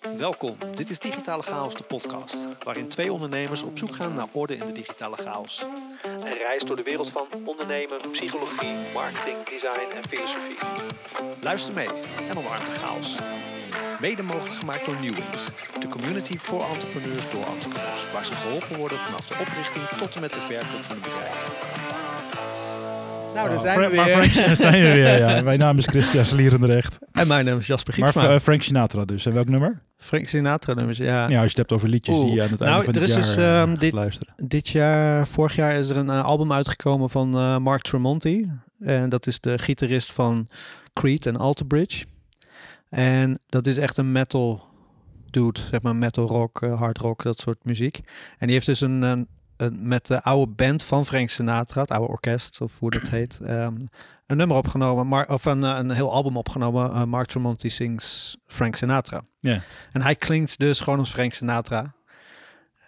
[0.00, 4.54] Welkom, dit is Digitale Chaos, de podcast, waarin twee ondernemers op zoek gaan naar orde
[4.54, 5.64] in de digitale chaos.
[6.18, 10.58] Een reis door de wereld van ondernemen, psychologie, marketing, design en filosofie.
[11.40, 11.88] Luister mee
[12.28, 13.16] en omarm de chaos.
[14.00, 15.48] Mede mogelijk gemaakt door Newings,
[15.80, 20.20] de community voor entrepreneurs door entrepreneurs, waar ze geholpen worden vanaf de oprichting tot en
[20.20, 21.97] met de verkoop van een bedrijf.
[23.38, 24.28] Nou, daar Oh, zijn Fra- we Maar weer.
[24.30, 25.42] Frank, daar zijn we weer, ja.
[25.42, 26.98] Mijn naam is Christian Slierendrecht.
[27.12, 28.34] En mijn naam is Jasper Maar Giepsma.
[28.34, 29.26] eh, Frank Sinatra dus.
[29.26, 29.82] En welk nummer?
[29.96, 31.04] Frank Sinatra nummers, ja.
[31.06, 32.24] Ja, als je het hebt over liedjes Oeh.
[32.26, 33.92] die je aan het Nou, einde van er is jaar dus, eh, ehm, gaat dit-
[33.92, 34.34] luisteren.
[34.36, 38.50] Dit jaar, vorig jaar is er een eh, album uitgekomen van eh, Mark Tremonti.
[38.80, 40.48] En dat is de gitarist van
[40.92, 42.04] Creed en Alter Bridge.
[42.90, 44.66] En dat is echt een metal
[45.30, 47.96] dude, zeg maar metal rock, hard rock, dat soort muziek.
[48.38, 49.28] En die heeft dus een-
[49.72, 53.76] met de oude band van Frank Sinatra, het oude orkest, of hoe dat heet, ehm,
[54.26, 56.92] een nummer opgenomen, maar, of een, eh, een heel album opgenomen.
[56.92, 59.22] eh, Mark Tremonti sings Frank Sinatra.
[59.40, 59.62] Ja.
[59.92, 61.94] En hij klinkt dus gewoon als Frank Sinatra.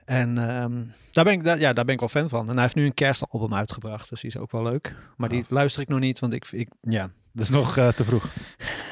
[0.05, 2.49] En ehm, daar, ben ik, daar, ja, daar ben ik wel fan van.
[2.49, 4.97] En hij heeft nu een kerstalbum uitgebracht, dus die is ook wel leuk.
[5.17, 8.05] Maar die luister ik nog niet, want ik, ik ja, Dat is nog eh, te
[8.05, 8.31] vroeg.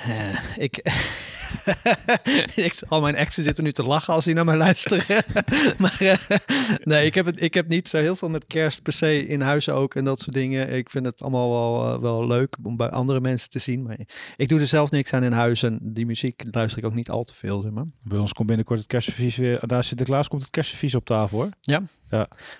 [0.06, 0.76] eh, ik,
[2.66, 5.24] ik, al mijn exen zitten nu te lachen als die naar mij luisteren.
[5.78, 6.38] maar eh,
[6.84, 9.40] nee, ik heb, het, ik heb niet zo heel veel met kerst per se in
[9.40, 10.72] huis ook en dat soort dingen.
[10.72, 13.82] Ik vind het allemaal wel, wel leuk om bij andere mensen te zien.
[13.82, 13.98] Maar
[14.36, 17.10] ik doe er zelf niks aan in huis en die muziek luister ik ook niet
[17.10, 17.86] al te veel, zeg maar.
[18.06, 19.66] Bij ons komt binnenkort het kerstservies weer.
[19.66, 21.48] Daar Sinterklaas komt het kerstservies op tafel hoor.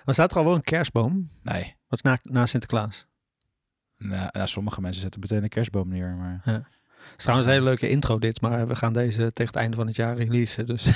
[0.05, 1.29] Maar staat er al wel een kerstboom?
[1.43, 1.77] Nee.
[1.87, 3.08] Wat is na, na Sinterklaas?
[3.99, 6.15] Nou, ja, sommige mensen zetten meteen een kerstboom neer.
[6.15, 6.41] Maar...
[6.43, 9.75] Het is trouwens een hele leuke intro dit, maar we gaan deze tegen het einde
[9.77, 10.65] van het jaar releasen.
[10.65, 10.85] Dus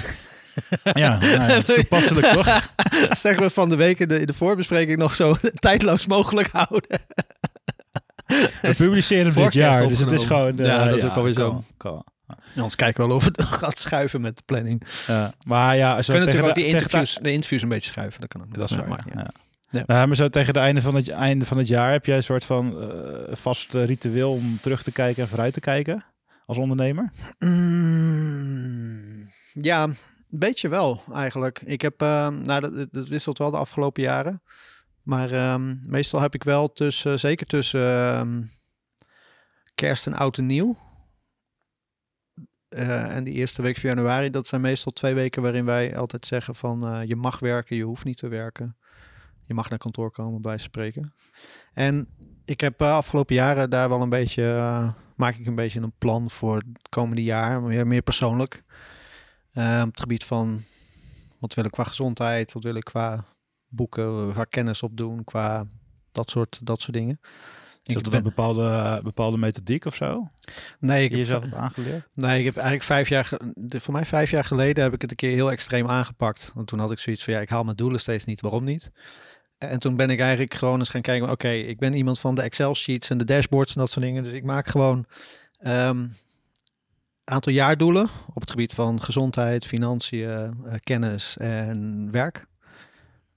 [0.83, 2.73] Ja, nou, ja, het is toepasselijk toch?
[3.25, 6.99] zeggen we van de week in de, in de voorbespreking nog zo tijdloos mogelijk houden.
[8.61, 10.59] We publiceren dit jaar, dus het is gewoon...
[10.59, 11.63] eh, Ja, dat is ook alweer zo.
[12.55, 14.79] Anders kijken we wel of het gaat schuiven met de planning.
[14.79, 17.91] We Ja, maar ja, zo kunnen tegen natuurlijk ook die interviews, de interviews een beetje
[17.91, 18.21] schuiven.
[18.21, 18.53] Dat kan ook.
[18.53, 19.31] Dat is Ja, waar, ja.
[19.73, 19.83] Ja.
[19.85, 22.23] Nou, maar zo tegen het einde van het, einde van het jaar heb jij een
[22.23, 26.05] soort van eh, vast eh, ritueel om terug te kijken en vooruit te kijken
[26.45, 27.11] als ondernemer?
[27.39, 29.95] Mm, ja, een
[30.29, 31.61] beetje wel eigenlijk.
[31.65, 34.41] Ik heb, eh, nou, dat, dat wisselt wel de afgelopen jaren.
[35.03, 38.41] Maar ehm, meestal heb ik wel tussen, zeker tussen ehm,
[39.75, 40.77] kerst en oud en nieuw.
[42.69, 46.55] en die eerste week van januari, dat zijn meestal twee weken waarin wij altijd zeggen
[46.55, 48.75] van je mag werken, je hoeft niet te werken.
[49.45, 51.13] Je mag naar kantoor komen bij spreken.
[51.73, 52.07] En
[52.45, 55.97] ik heb uh, afgelopen jaren daar wel een beetje, uh, maak ik een beetje een
[55.97, 58.63] plan voor het komende jaar, meer, meer persoonlijk.
[59.53, 60.63] Uh, op het gebied van
[61.39, 63.23] wat wil ik qua gezondheid, wat wil ik qua
[63.67, 65.65] boeken, qua kennis opdoen, qua
[66.11, 67.19] dat soort, dat soort dingen.
[67.83, 68.13] Is dat ben...
[68.13, 70.27] een bepaalde, bepaalde methodiek of zo?
[70.79, 72.07] Nee, ik heb jezelf heb aangeleerd.
[72.13, 75.15] Nee, ik heb eigenlijk vijf jaar, voor mij vijf jaar geleden heb ik het een
[75.15, 76.51] keer heel extreem aangepakt.
[76.53, 78.91] Want toen had ik zoiets van ja, ik haal mijn doelen steeds niet, waarom niet?
[79.69, 82.35] En toen ben ik eigenlijk gewoon eens gaan kijken, oké, okay, ik ben iemand van
[82.35, 84.23] de Excel sheets en de dashboards en dat soort dingen.
[84.23, 85.05] Dus ik maak gewoon
[85.67, 86.11] um,
[87.23, 90.29] aantal jaardoelen op het gebied van gezondheid, financiën,
[90.65, 92.47] uh, kennis en werk.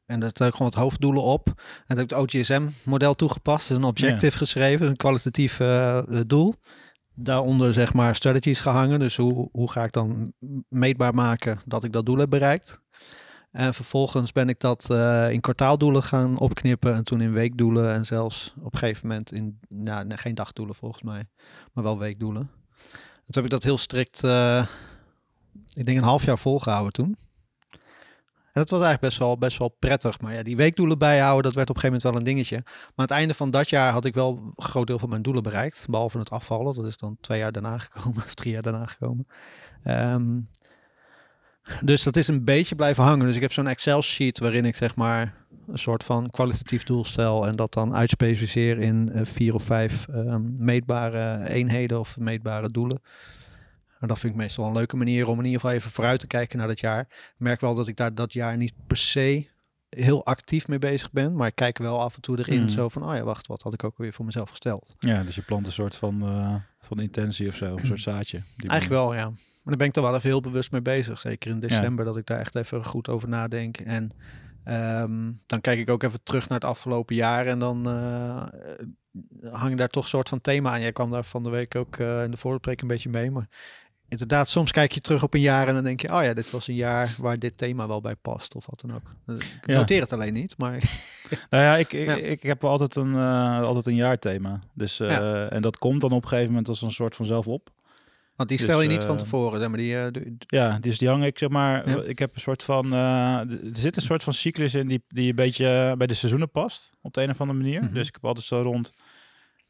[0.07, 1.47] En dat heb ik gewoon het hoofddoelen op.
[1.47, 3.71] En dat heb ik het OGSM-model toegepast.
[3.71, 6.55] Is een objective geschreven, een kwalitatief uh, doel.
[7.15, 8.99] Daaronder zeg maar strategies gehangen.
[8.99, 10.33] Dus hoe, hoe ga ik dan
[10.69, 12.81] meetbaar maken dat ik dat doel heb bereikt.
[13.57, 16.95] En vervolgens ben ik dat uh, in kwartaaldoelen gaan opknippen.
[16.95, 17.93] En toen in weekdoelen.
[17.93, 21.29] En zelfs op een gegeven moment in, nou, geen dagdoelen volgens mij.
[21.73, 22.51] Maar wel weekdoelen.
[22.83, 24.67] Toen heb ik dat heel strikt, uh,
[25.75, 27.17] ik denk een half jaar volgehouden toen.
[28.53, 30.21] En dat was eigenlijk best wel, best wel prettig.
[30.21, 32.61] Maar ja, die weekdoelen bijhouden, dat werd op een gegeven moment wel een dingetje.
[32.65, 35.23] Maar aan het einde van dat jaar had ik wel een groot deel van mijn
[35.23, 35.87] doelen bereikt.
[35.91, 36.75] Behalve het afvallen.
[36.75, 38.23] Dat is dan twee jaar daarna gekomen.
[38.27, 39.27] Of drie jaar daarna gekomen.
[39.85, 40.49] Um,
[41.85, 43.27] dus dat is een beetje blijven hangen.
[43.27, 45.35] Dus ik heb zo'n Excel-sheet waarin ik zeg maar
[45.67, 47.47] een soort van kwalitatief doel stel.
[47.47, 53.01] En dat dan uitspecificeer in uh, vier of vijf um, meetbare eenheden of meetbare doelen.
[54.01, 56.27] En dat vind ik meestal een leuke manier om in ieder geval even vooruit te
[56.27, 57.01] kijken naar dat jaar.
[57.01, 59.47] Ik merk wel dat ik daar dat jaar niet per se
[59.89, 61.35] heel actief mee bezig ben.
[61.35, 62.69] Maar ik kijk wel af en toe erin mm.
[62.69, 64.95] zo van, oh ja, wacht, wat had ik ook weer voor mezelf gesteld.
[64.99, 68.41] Ja, dus je plant een soort van, uh, van intentie of zo, een soort zaadje.
[68.57, 69.25] Eigenlijk wel, ja.
[69.29, 71.21] Maar daar ben ik toch wel even heel bewust mee bezig.
[71.21, 72.11] Zeker in december, ja.
[72.11, 73.79] dat ik daar echt even goed over nadenk.
[73.79, 74.13] En
[74.65, 77.47] um, dan kijk ik ook even terug naar het afgelopen jaar.
[77.47, 78.47] En dan uh,
[79.51, 80.81] hang daar toch een soort van thema aan.
[80.81, 83.31] Jij kwam daar van de week ook uh, in de voorbereiding een beetje mee.
[83.31, 83.49] Maar
[84.09, 86.51] inderdaad, soms kijk je terug op een jaar en dan denk je, oh ja, dit
[86.51, 89.37] was een jaar waar dit thema wel bij past of wat dan ook.
[89.39, 89.77] Ik ja.
[89.79, 90.83] noteer het alleen niet, maar.
[91.51, 92.15] nou ja, ik, ik, ja.
[92.15, 94.61] ik heb altijd een, uh, altijd een jaarthema.
[94.75, 95.49] Dus, uh, ja.
[95.49, 97.71] En dat komt dan op een gegeven moment als een soort van zelf op.
[98.37, 99.79] Want die Dus, stel je niet van eh, tevoren, zeg maar.
[99.79, 100.07] Die, eh,
[100.39, 101.89] Ja, dus die hang ik zeg maar.
[102.09, 102.93] Ik heb een soort van.
[102.93, 106.15] eh, er zit een soort van cyclus in die, die een beetje eh, bij de
[106.15, 106.91] seizoenen past.
[107.03, 107.83] Op de een of andere manier.
[107.83, 107.95] Mhm.
[107.95, 108.93] Dus ik heb altijd zo rond.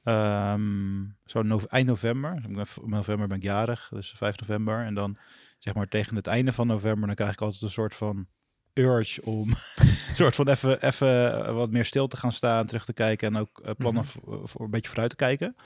[0.07, 2.43] Ehm, zo no- eind november.
[2.49, 4.85] In november ben ik jarig, dus 5 november.
[4.85, 5.19] En dan
[5.59, 7.07] zeg maar tegen het einde van november.
[7.07, 8.27] Dan krijg ik altijd een soort van
[8.75, 9.49] urge om
[10.09, 13.41] een soort van even, even wat meer stil te gaan staan, terug te kijken en
[13.41, 14.13] ook eh, plannen Mhm.
[14.13, 15.57] voor, voor een beetje vooruit te kijken.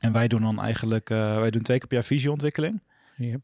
[0.00, 2.82] En wij doen dan eigenlijk, eh, wij doen twee keer per jaar visieontwikkeling.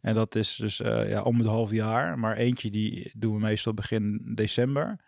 [0.00, 2.18] En dat is dus eh, ja, om het half jaar.
[2.18, 5.00] Maar eentje die doen we meestal begin december.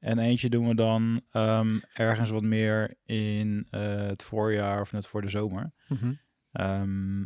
[0.00, 5.06] En eentje doen we dan ehm, ergens wat meer in eh, het voorjaar of net
[5.06, 5.72] voor de zomer.
[5.88, 6.12] Mhm.
[6.52, 7.24] Ehm,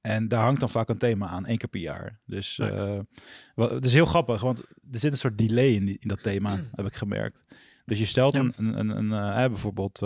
[0.00, 2.20] en daar hangt dan vaak een thema aan, één keer per jaar.
[2.26, 3.04] Dus Ja.
[3.54, 4.58] wat, het is heel grappig, want
[4.90, 7.44] er zit een soort delay in, die, in dat thema, heb ik gemerkt.
[7.84, 8.40] Dus je stelt Ja.
[8.40, 9.98] een, een, een, een eh, bijvoorbeeld,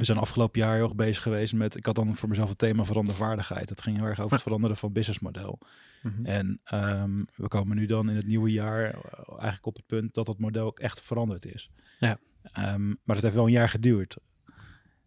[0.00, 2.58] we zijn afgelopen jaar heel erg bezig geweest met, ik had dan voor mezelf het
[2.58, 3.68] thema verandervaardigheid.
[3.68, 5.58] Dat ging heel erg over het veranderen van businessmodel.
[6.02, 6.26] Mhm.
[6.26, 10.14] En ehm, we komen nu dan in het nieuwe jaar eh, eigenlijk op het punt
[10.14, 11.70] dat dat model ook echt veranderd is.
[11.98, 12.18] Ja.
[12.42, 14.16] Ehm, maar het heeft wel een jaar geduurd.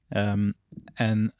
[0.07, 0.51] Ehm,
[0.93, 1.33] en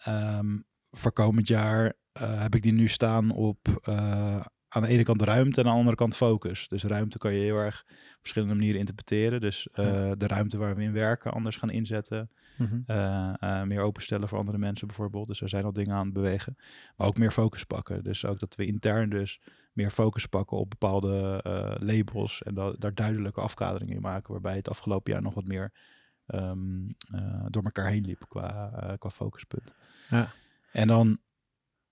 [0.92, 5.22] voor komend jaar eh, heb ik die nu staan op eh, aan de ene kant
[5.22, 6.68] ruimte en aan de andere kant focus.
[6.68, 9.42] Dus ruimte kan je heel erg op verschillende manieren interpreteren.
[9.42, 12.30] Dus de ruimte waar we in werken anders gaan inzetten.
[12.58, 12.82] Mhm.
[12.86, 15.28] Eh, eh, meer openstellen voor andere mensen bijvoorbeeld.
[15.28, 16.56] Dus er zijn al dingen aan het bewegen.
[16.96, 18.04] Maar ook meer focus pakken.
[18.04, 19.40] Dus ook dat we intern dus
[19.74, 22.44] meer focus pakken op bepaalde eh, labels.
[22.44, 24.32] En da- daar duidelijke afkaderingen in maken.
[24.32, 25.72] Waarbij het afgelopen jaar nog wat meer
[26.26, 29.76] ehm, eh, door elkaar heen liep qua, qua focuspunt.
[30.10, 30.28] Ja.
[30.72, 31.20] En dan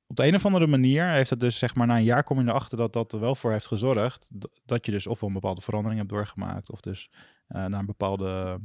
[0.07, 2.39] op de een of andere manier heeft het dus zeg maar na een jaar kom
[2.39, 4.31] je erachter dat dat er wel voor heeft gezorgd.
[4.65, 6.71] Dat je dus ofwel een bepaalde verandering hebt doorgemaakt.
[6.71, 7.09] Of dus
[7.47, 8.59] eh, naar een bepaalde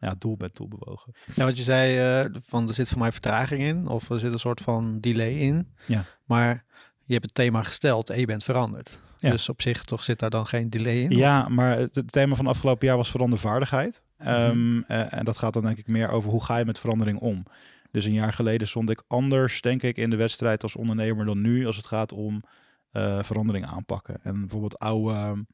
[0.00, 1.14] ja, doel bent toebewogen.
[1.34, 4.32] Ja, want je zei eh, van er zit voor mij vertraging in, of er zit
[4.32, 5.68] een soort van delay in.
[5.86, 6.04] Ja.
[6.24, 6.64] Maar
[7.04, 9.00] je hebt het thema gesteld en je bent veranderd.
[9.16, 9.30] Ja.
[9.30, 11.10] Dus op zich toch zit daar dan geen delay in?
[11.10, 14.02] Ja, maar het, het thema van afgelopen jaar was verandervaardigheid.
[14.18, 17.18] Ehm, eh, en dat gaat dan denk ik meer over hoe ga je met verandering
[17.18, 17.44] om.
[17.90, 21.40] Dus een jaar geleden stond ik anders, denk ik, in de wedstrijd als ondernemer dan
[21.40, 22.42] nu als het gaat om
[22.90, 24.18] eh, verandering aanpakken.
[24.22, 25.44] En bijvoorbeeld oude,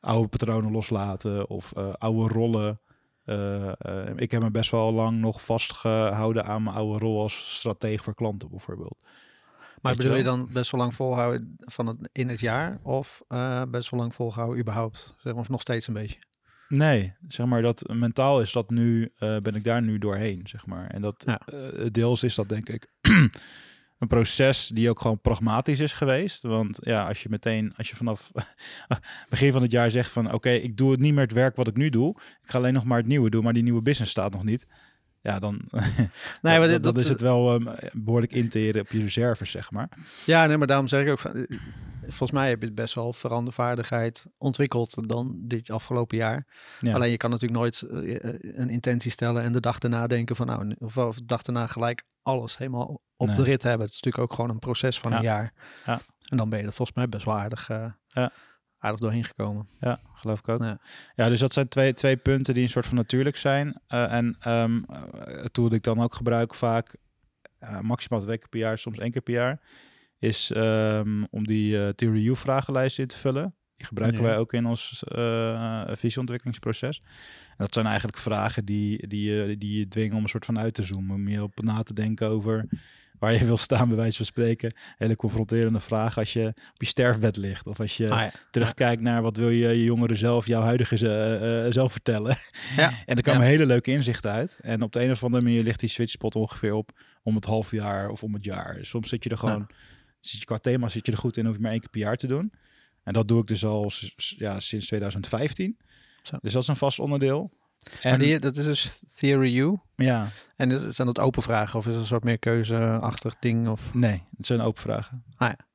[0.00, 2.80] oude patronen loslaten of eh, oude rollen.
[3.24, 7.56] Eh, eh, ik heb me best wel lang nog vastgehouden aan mijn oude rol als
[7.58, 9.04] stratege voor klanten bijvoorbeeld.
[9.82, 12.78] maar bedoel je dan best wel lang volhouden van het, in het jaar?
[12.82, 15.14] Of eh, best wel lang volhouden überhaupt?
[15.18, 16.18] Zeg maar, of nog steeds een beetje?
[16.68, 20.86] Nee, zeg maar dat mentaal is dat nu, ben ik daar nu doorheen, zeg maar.
[20.86, 21.40] En dat Ja.
[21.90, 22.88] deels is dat denk ik
[24.04, 26.42] een proces die ook gewoon pragmatisch is geweest.
[26.42, 28.30] Want ja, als je meteen, als je vanaf
[29.30, 31.66] begin van het jaar zegt van oké, ik doe het niet meer het werk wat
[31.66, 32.10] ik nu doe.
[32.20, 34.66] Ik ga alleen nog maar het nieuwe doen, maar die nieuwe business staat nog niet.
[35.20, 35.60] Ja, dan,
[36.42, 39.88] Nee, maar dit, dat is het wel ehm, behoorlijk interen op je reserves, zeg maar.
[40.26, 41.46] Ja, nee, maar daarom zeg ik ook, van,
[42.06, 46.46] volgens mij heb je best wel verandervaardigheid ontwikkeld dan dit afgelopen jaar.
[46.80, 46.94] Ja.
[46.94, 50.36] Alleen je kan natuurlijk nooit eh, eh, een intentie stellen en de dag erna denken
[50.36, 53.36] van nou, of, of de dag erna gelijk alles helemaal op Nee.
[53.36, 53.86] de rit hebben.
[53.86, 55.16] Het is natuurlijk ook gewoon een proces van Ja.
[55.16, 55.52] een jaar.
[55.86, 56.00] Ja.
[56.24, 58.32] En dan ben je er volgens mij best wel aardig, eh, Ja.
[58.78, 59.68] aardig doorheen gekomen.
[59.80, 60.58] Ja, geloof ik ook.
[60.62, 60.80] Ja.
[61.14, 63.80] Ja, dus dat zijn twee, twee punten die een soort van natuurlijk zijn.
[63.86, 66.96] Eh, en ehm eh, het tool dat ik dan ook gebruik vaak,
[67.58, 69.60] eh, maximaal twee keer per jaar, soms één keer per jaar,
[70.24, 73.54] is ehm, om die uh, Theory vragenlijst in te vullen.
[73.76, 74.26] Die gebruiken Ja.
[74.26, 77.02] wij ook in ons eh visieontwikkelingsproces.
[77.48, 80.58] En dat zijn eigenlijk vragen die, die, je die je dwingen om een soort van
[80.58, 81.14] uit te zoomen.
[81.14, 82.68] Om je op na te denken over
[83.18, 84.74] waar je wil staan, bij wijze van spreken.
[84.96, 87.66] Hele confronterende vragen als je op je sterfbed ligt.
[87.66, 88.30] Of als je Ah, ja.
[88.50, 92.36] terugkijkt naar wat wil je je jongeren zelf, jouw huidige eh, eh, zelf vertellen.
[92.76, 92.90] Ja.
[93.06, 93.46] En er komen Ja.
[93.46, 94.58] hele leuke inzichten uit.
[94.62, 96.90] En op de een of andere manier ligt die switchspot ongeveer op
[97.22, 98.78] om het half jaar of om het jaar.
[98.80, 99.66] Soms zit je er gewoon,
[100.26, 102.00] zit je qua thema zit je er goed in, hoef je maar één keer per
[102.00, 102.52] jaar te doen.
[103.02, 105.78] En dat doe ik dus al ja, sinds 2015.
[106.22, 106.36] Zo.
[106.40, 107.50] Dus dat is een vast onderdeel.
[108.02, 109.76] En Maar die, dat is dus Theory U.
[109.96, 113.68] ja, En is- zijn dat open vragen of is het een soort meer keuzeachtig ding?
[113.68, 113.94] Of...
[113.94, 115.24] nee, het zijn open vragen.
[115.36, 115.66] Ah ja.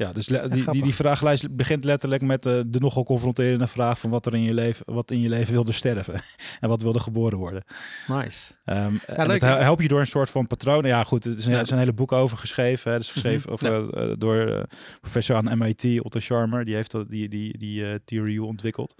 [0.00, 3.98] Ja, ja dus die, die, die vragenlijst begint letterlijk met eh, de nogal confronterende vraag
[3.98, 6.14] van wat er in je leven, wat in je leven wilde sterven
[6.60, 7.64] en wat wilde geboren worden.
[8.06, 8.54] Nice.
[8.64, 9.46] En leuk, dat hè?
[9.46, 10.84] hel- help je door een soort van patroon.
[10.84, 11.56] Ja, goed, het is een, Ja.
[11.56, 12.88] er is een hele boek over geschreven.
[12.90, 12.96] Hè.
[12.96, 14.62] Het is geschreven Mhm, of, eh, door eh,
[15.00, 16.64] professor aan MIT, Otto Scharmer.
[16.64, 18.94] Die heeft die, die, die theory ontwikkeld.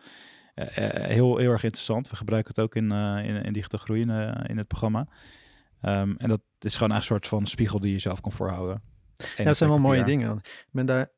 [0.55, 2.11] Heel, heel erg interessant.
[2.11, 2.91] We gebruiken het ook in,
[3.25, 4.11] in, in Groei in,
[4.47, 5.09] in het programma.
[5.81, 8.83] Ehm, en dat is gewoon een soort van spiegel die je zelf kan voorhouden.
[9.37, 10.37] Ja, dat zijn wel mooie dingen.
[10.43, 11.11] Ik ben daar,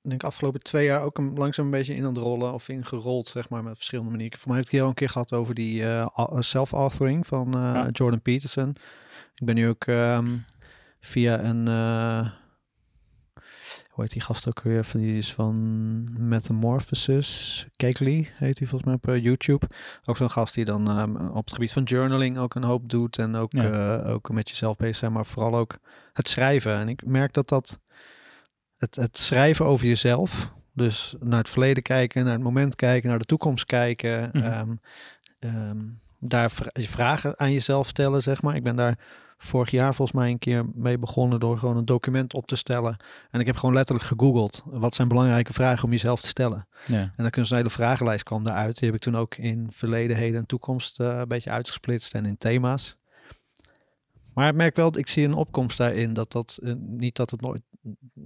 [0.00, 2.68] denk ik, afgelopen twee jaar ook een, langzaam een beetje in aan het rollen of
[2.68, 4.38] in gerold, zeg maar, met verschillende manieren.
[4.38, 7.88] Voor mij heeft hij al een keer gehad over die eh, self-authoring van eh, Ja.
[7.92, 8.76] Jordan Peterson.
[9.34, 10.36] Ik ben nu ook ehm,
[11.00, 12.30] via een, eh,
[13.98, 14.84] hoe heet die gast ook weer?
[14.84, 15.56] Van- Die is van
[16.28, 19.66] Metamorphosis, Cakely heet hij volgens mij op eh, YouTube.
[20.04, 23.18] Ook zo'n gast die dan ehm, op het gebied van journaling ook een hoop doet
[23.18, 23.98] en ook, Ja.
[24.02, 25.78] eh, ook met jezelf bezig zijn, maar vooral ook
[26.12, 26.74] het schrijven.
[26.74, 27.78] En ik merk dat dat,
[28.76, 33.18] het, het schrijven over jezelf, dus naar het verleden kijken, naar het moment kijken, naar
[33.18, 34.74] de toekomst kijken, ehm,
[35.38, 35.78] ehm,
[36.20, 38.56] daar vra- vragen aan jezelf stellen, zeg maar.
[38.56, 38.98] Ik ben daar
[39.38, 42.96] vorig jaar volgens mij een keer mee begonnen door gewoon een document op te stellen.
[43.30, 44.62] En ik heb gewoon letterlijk gegoogeld.
[44.64, 46.66] Wat zijn belangrijke vragen om jezelf te stellen?
[46.86, 47.00] Ja.
[47.00, 48.78] En dan kun je een hele vragenlijst kwam daaruit.
[48.78, 52.26] Die heb ik toen ook in verleden, heden en toekomst eh, een beetje uitgesplitst en
[52.26, 52.96] in thema's.
[54.34, 56.12] Maar ik merk wel, ik zie een opkomst daarin.
[56.12, 57.62] Dat dat, eh, niet dat het nooit,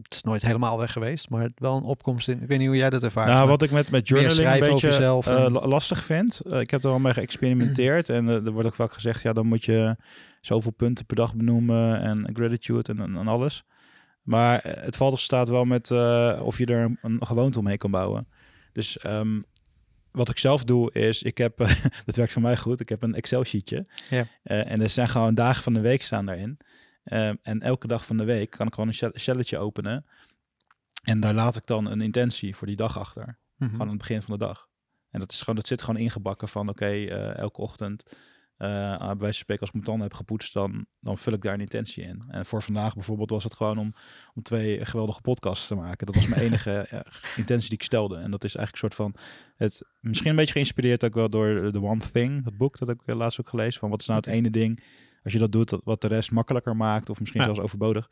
[0.02, 2.42] het is nooit helemaal weg geweest, maar het wel een opkomst in.
[2.42, 3.28] Ik weet niet hoe jij dat ervaart.
[3.28, 6.40] Nou, wat ik met, met journaling een beetje jezelf eh, lastig vind.
[6.46, 8.08] ik heb er al mee geëxperimenteerd.
[8.08, 9.96] en er wordt ook vaak gezegd, ja, dan moet je
[10.46, 12.00] zoveel punten per dag benoemen.
[12.00, 13.64] En gratitude en, en, en alles.
[14.22, 17.78] Maar eh, het valt of staat wel met eh, of je er een, gewoonte omheen
[17.78, 18.28] kan bouwen.
[18.72, 19.40] Dus ehm,
[20.10, 21.56] wat ik zelf doe is, ik heb,
[22.06, 23.86] dat werkt voor mij goed, ik heb een Excel-sheetje.
[24.10, 24.26] Ja.
[24.42, 26.58] Eh, en er zijn gewoon dagen van de week staan daarin.
[27.42, 30.06] En elke dag van de week kan ik gewoon een celletje openen.
[31.02, 33.38] En daar laat ik dan een intentie voor die dag achter.
[33.56, 33.70] Mhm.
[33.70, 34.68] Gewoon aan het begin van de dag.
[35.10, 38.16] En dat, is gewoon, dat zit gewoon ingebakken van oké, elke ochtend,
[38.68, 41.54] bij wijze van spreken, als ik mijn tanden heb gepoetst, dan, dan vul ik daar
[41.54, 42.22] een intentie in.
[42.28, 43.94] En voor vandaag bijvoorbeeld was het gewoon om,
[44.34, 46.06] om twee geweldige podcasts te maken.
[46.06, 47.00] Dat was mijn enige eh,
[47.36, 48.16] intentie die ik stelde.
[48.16, 49.22] En dat is eigenlijk een soort van,
[49.56, 53.02] het, misschien een beetje geïnspireerd ook wel door The One Thing, dat boek dat ik
[53.06, 53.80] eh, laatst ook gelezen.
[53.80, 54.82] Van wat is nou het ene ding,
[55.24, 57.46] als je dat doet, dat, wat de rest makkelijker maakt of misschien Ja.
[57.46, 58.10] zelfs overbodig.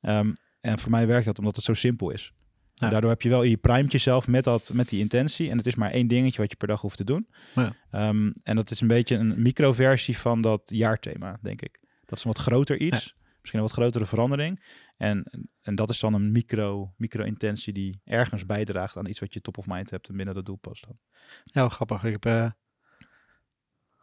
[0.00, 2.32] Ehm, en voor mij werkt dat omdat het zo simpel is.
[2.78, 2.88] Ja.
[2.88, 5.50] daardoor heb je wel, je primet jezelf met, dat, met die intentie.
[5.50, 7.28] En het is maar één dingetje wat je per dag hoeft te doen.
[7.54, 7.74] Ja.
[7.90, 11.80] Ehm, en dat is een beetje een microversie van dat jaarthema, denk ik.
[12.04, 13.16] Dat is een wat groter iets.
[13.40, 14.64] Misschien een wat grotere verandering.
[14.96, 19.40] En, en dat is dan een micro, micro-intentie die ergens bijdraagt aan iets wat je
[19.40, 20.84] top of mind hebt en binnen dat doel past.
[20.86, 20.98] Dan.
[21.44, 22.04] Ja, wel grappig.
[22.04, 22.50] Ik heb eh,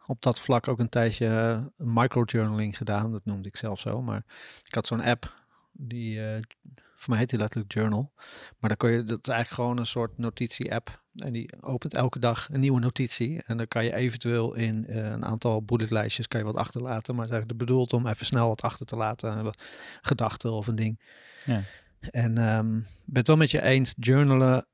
[0.06, 3.12] op dat vlak ook een tijdje eh, microjournaling gedaan.
[3.12, 4.02] Dat noemde ik zelf zo.
[4.02, 4.24] Maar
[4.64, 5.34] ik had zo'n app,
[5.72, 6.42] die, eh,
[6.96, 8.12] voor mij heet die letterlijk Journal.
[8.58, 11.04] Maar dan kun je, dat is eigenlijk gewoon een soort notitie-app.
[11.16, 13.42] En die opent elke dag een nieuwe notitie.
[13.46, 17.14] En dan kan je eventueel in eh, een aantal bulletlijstjes kan je wat achterlaten.
[17.14, 19.38] Maar het is eigenlijk bedoeld om even snel wat achter te laten.
[19.38, 19.54] Een
[20.00, 21.00] gedachte of een ding.
[21.44, 21.62] Ja.
[22.00, 24.66] En ik ben het wel met je eens, journalen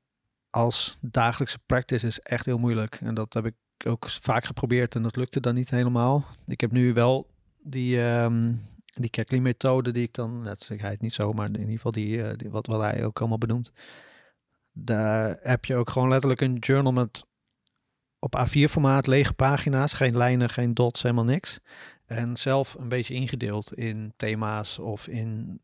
[0.49, 2.99] als dagelijkse practice is echt heel moeilijk.
[3.01, 6.25] En dat heb ik ook vaak geprobeerd en dat lukte dan niet helemaal.
[6.47, 7.27] Ik heb nu wel
[7.63, 8.53] die, ehm
[8.93, 11.91] die Keckley-methode die ik dan, net zeg hij het niet zo, maar in ieder geval
[11.91, 13.71] die, eh, die wat, wat hij ook allemaal benoemt.
[14.71, 17.25] Daar heb je ook gewoon letterlijk een journal met
[18.19, 21.59] op A4-formaat, lege pagina's, geen lijnen, geen dots, helemaal niks.
[22.05, 25.59] En zelf een beetje ingedeeld in thema's of in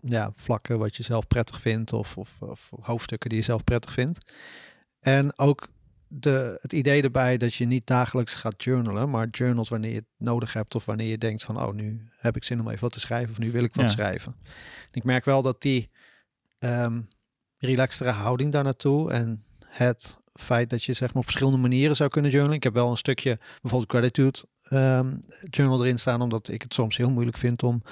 [0.00, 4.32] ja, vlakken wat je zelf prettig vindt of, of hoofdstukken die je zelf prettig vindt.
[5.00, 5.68] En ook
[6.08, 10.06] de, het idee erbij dat je niet dagelijks gaat journalen, maar journals wanneer je het
[10.16, 12.92] nodig hebt of wanneer je denkt van, oh, nu heb ik zin om even wat
[12.92, 13.90] te schrijven of nu wil ik wat Ja.
[13.90, 14.36] schrijven.
[14.80, 15.90] En ik merk wel dat die
[16.58, 17.00] ehm
[17.58, 22.10] relaxtere houding daar naartoe en het feit dat je zeg maar op verschillende manieren zou
[22.10, 22.56] kunnen journalen.
[22.56, 25.16] Ik heb wel een stukje bijvoorbeeld gratitude ehm,
[25.50, 27.82] journal erin staan, omdat ik het soms heel moeilijk vind om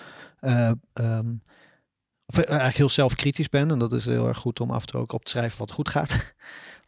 [2.26, 3.70] of eh, eigenlijk heel zelfkritisch ben.
[3.70, 5.70] En dat is heel erg goed om af en toe ook op te schrijven wat
[5.70, 6.34] goed gaat.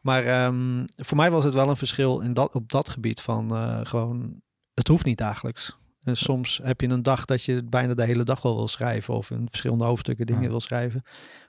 [0.08, 3.54] Maar ehm, voor mij was het wel een verschil in dat, op dat gebied van
[3.54, 4.40] eh, gewoon,
[4.74, 5.76] het hoeft niet dagelijks.
[6.02, 9.14] En soms heb je een dag dat je bijna de hele dag wel wil schrijven
[9.14, 10.48] of in verschillende hoofdstukken dingen Ja.
[10.48, 11.02] wil schrijven.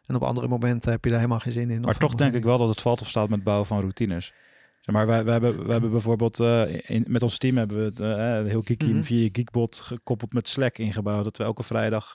[0.06, 1.82] En op andere momenten heb je daar helemaal geen zin in.
[1.82, 4.34] Maar toch denk ik wel dat het valt of staat met het bouwen van routines.
[4.82, 7.84] Zeg maar, wij, wij, hebben, wij hebben bijvoorbeeld eh, in, met ons team hebben we
[7.84, 9.01] het eh, heel geeky Mhm.
[9.01, 11.24] via Geekbot gekoppeld met Slack ingebouwd.
[11.24, 12.13] Dat we elke vrijdag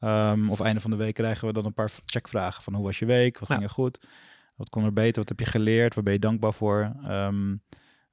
[0.00, 2.98] ehm, of einde van de week krijgen we dan een paar checkvragen van hoe was
[2.98, 3.54] je week, wat Ja.
[3.54, 4.06] ging er goed,
[4.54, 7.56] wat kon er beter, wat heb je geleerd, waar ben je dankbaar voor, Ehm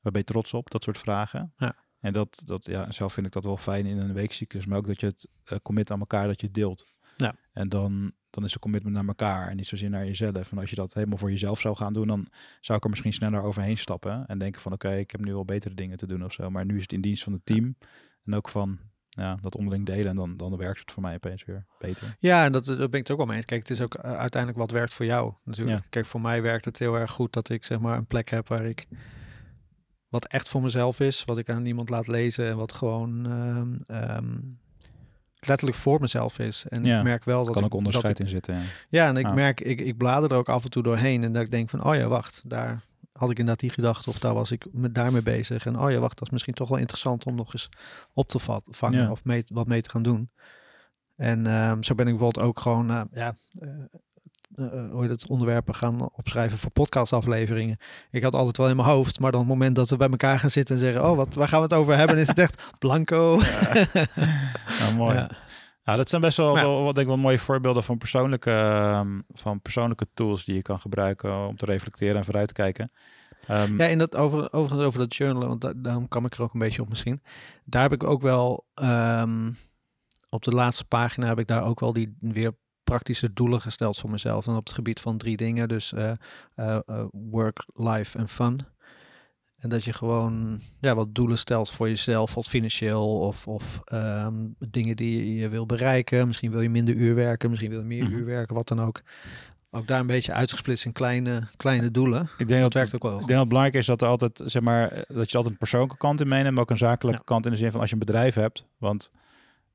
[0.01, 1.53] waar ben je trots op, dat soort vragen.
[1.57, 1.75] Ja.
[1.99, 4.87] En dat, dat, ja, zelf vind ik dat wel fijn in een weekcyclus, maar ook
[4.87, 6.95] dat je het eh, commit aan elkaar, dat je het deelt.
[7.17, 7.35] Ja.
[7.53, 10.51] En dan, dan is een commitment naar elkaar en niet zozeer naar jezelf.
[10.51, 12.27] En als je dat helemaal voor jezelf zou gaan doen, dan
[12.61, 15.45] zou ik er misschien sneller overheen stappen en denken van oké, ik heb nu wel
[15.45, 16.49] betere dingen te doen of zo.
[16.49, 17.75] Maar nu is het in dienst van het team
[18.25, 18.79] en ook van
[19.17, 22.15] ja, dat onderling delen en dan, dan werkt het voor mij opeens weer beter.
[22.19, 23.45] Ja, en dat, daar ben ik het ook wel mee eens.
[23.45, 25.77] Kijk, het is ook eh, uiteindelijk wat werkt voor jou natuurlijk.
[25.83, 25.85] Ja.
[25.89, 28.47] Kijk, voor mij werkt het heel erg goed dat ik zeg maar een plek heb
[28.47, 28.87] waar ik
[30.09, 33.75] wat echt voor mezelf is, wat ik aan iemand laat lezen en wat gewoon ehm,
[33.87, 34.37] ehm,
[35.39, 36.65] letterlijk voor mezelf is.
[36.69, 38.55] En Ja, ik merk wel dat kan ik, ook onderscheid dat ik- in zitten.
[38.55, 38.61] Ja.
[38.89, 39.33] Ja, en ik Ah.
[39.33, 41.83] merk, ik, ik blader er ook af en toe doorheen en dat ik denk van,
[41.83, 42.81] oh ja, wacht, daar
[43.21, 45.65] had ik inderdaad die gedachte of daar was ik met daarmee bezig.
[45.65, 47.69] En oh ja, wacht, dat is misschien toch wel interessant om nog eens
[48.13, 49.11] op te vat, vangen Ja.
[49.11, 50.29] of mee, wat mee te gaan doen.
[51.15, 53.69] En ehm, zo ben ik bijvoorbeeld ook gewoon, uh, ja, uh,
[54.55, 57.77] uh, hoe het onderwerpen gaan opschrijven voor podcastafleveringen.
[58.11, 60.39] Ik had altijd wel in mijn hoofd, maar dan het moment dat we bij elkaar
[60.39, 62.63] gaan zitten en zeggen, oh, wat, waar gaan we het over hebben, is het echt
[62.79, 63.39] blanco.
[63.41, 63.85] Ja.
[64.79, 65.15] nou, mooi.
[65.15, 65.29] Ja.
[65.83, 66.61] Nou, dat zijn best wel, ja.
[66.61, 68.51] wel, wat denk ik wel mooie voorbeelden van persoonlijke,
[69.01, 72.91] um, van persoonlijke tools die je kan gebruiken om te reflecteren en vooruit te kijken.
[73.49, 76.41] Um, ja, in dat over, overigens over dat journalen, want da daarom kwam ik er
[76.41, 77.21] ook een beetje op misschien.
[77.65, 79.57] Daar heb ik ook wel, um,
[80.29, 82.51] op de laatste pagina heb ik daar ook wel die weer
[82.83, 84.47] praktische doelen gesteld voor mezelf.
[84.47, 86.11] En op het gebied van drie dingen, dus uh,
[86.55, 86.79] uh,
[87.11, 88.59] work, life en fun.
[89.61, 94.55] En dat je gewoon ja, wat doelen stelt voor jezelf, wat financieel of, of um,
[94.59, 96.27] dingen die je wil bereiken.
[96.27, 98.17] Misschien wil je minder uur werken, misschien wil je meer mm -hmm.
[98.17, 99.01] uur werken, wat dan ook.
[99.71, 102.29] Ook daar een beetje uitgesplitst in kleine, kleine doelen.
[102.37, 103.11] Ik denk dat, dat werkt ook wel.
[103.11, 105.59] Ik denk dat het belangrijk is dat er altijd, zeg maar, dat je altijd een
[105.59, 107.25] persoonlijke kant in meeneemt, maar ook een zakelijke ja.
[107.25, 108.65] kant in de zin van als je een bedrijf hebt.
[108.77, 109.11] Want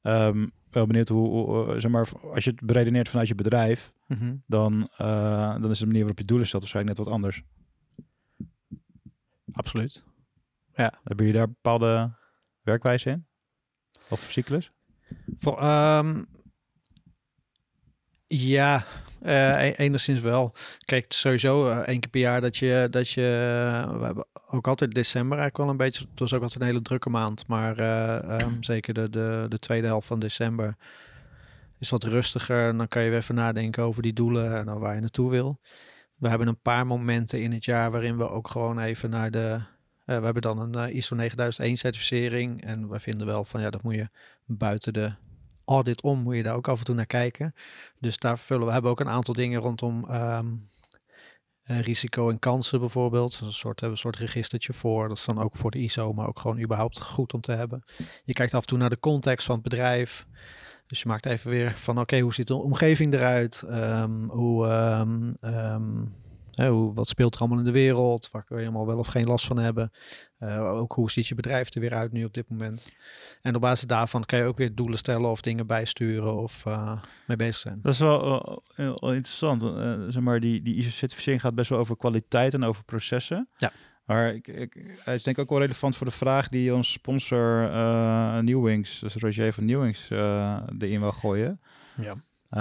[0.02, 4.16] um, wel benieuwd hoe, hoe, zeg maar, als je het beredeneert vanuit je bedrijf, mm
[4.16, 4.42] -hmm.
[4.46, 7.42] dan, uh, dan is de manier waarop je doelen stelt waarschijnlijk net wat anders.
[9.56, 10.04] Absoluut.
[10.74, 10.92] Ja.
[11.04, 12.16] Hebben jullie daar bepaalde
[12.62, 13.26] werkwijze in?
[14.08, 14.72] Of cyclus?
[15.38, 16.26] Voor, um,
[18.26, 18.84] ja,
[19.22, 20.54] uh, enigszins wel.
[20.84, 23.22] Kijk, sowieso uh, één keer per jaar dat je, dat je,
[23.98, 26.82] we hebben ook altijd december eigenlijk wel een beetje, het was ook altijd een hele
[26.82, 30.76] drukke maand, maar uh, um, zeker de, de, de tweede helft van december
[31.78, 32.68] is wat rustiger.
[32.68, 35.60] En dan kan je weer even nadenken over die doelen en waar je naartoe wil.
[36.16, 39.60] We hebben een paar momenten in het jaar waarin we ook gewoon even naar de,
[40.04, 43.94] we hebben dan een ISO 9001 certificering en we vinden wel van ja, dat moet
[43.94, 44.08] je
[44.44, 45.12] buiten de
[45.64, 47.54] audit om, moet je daar ook af en toe naar kijken.
[48.00, 50.66] Dus daar vullen we hebben ook een aantal dingen rondom um,
[51.66, 53.40] uh, risico en kansen bijvoorbeeld.
[53.40, 55.08] Een soort, hebben een soort registertje voor.
[55.08, 57.82] Dat is dan ook voor de ISO, maar ook gewoon überhaupt goed om te hebben.
[58.24, 60.26] Je kijkt af en toe naar de context van het bedrijf.
[60.86, 63.62] Dus je maakt even weer van oké, okay, hoe ziet de omgeving eruit?
[63.66, 66.14] Um, hoe, um, um,
[66.50, 68.30] hè, hoe, wat speelt er allemaal in de wereld?
[68.30, 69.92] Waar kun je helemaal wel of geen last van hebben?
[70.40, 72.88] Uh, ook hoe ziet je bedrijf er weer uit nu op dit moment?
[73.42, 76.98] En op basis daarvan kan je ook weer doelen stellen of dingen bijsturen of uh,
[77.26, 77.78] mee bezig zijn.
[77.82, 79.62] Dat is wel uh, heel interessant.
[80.12, 83.48] Zeg maar, die, die ISO-certificering gaat best wel over kwaliteit en over processen.
[83.56, 83.72] Ja.
[84.06, 86.92] Maar ik, ik, hij is denk ik ook wel relevant voor de vraag die ons
[86.92, 91.60] sponsor uh, Newwings, dus Roger van Newwings, uh, erin wil gooien.
[92.00, 92.10] Ja.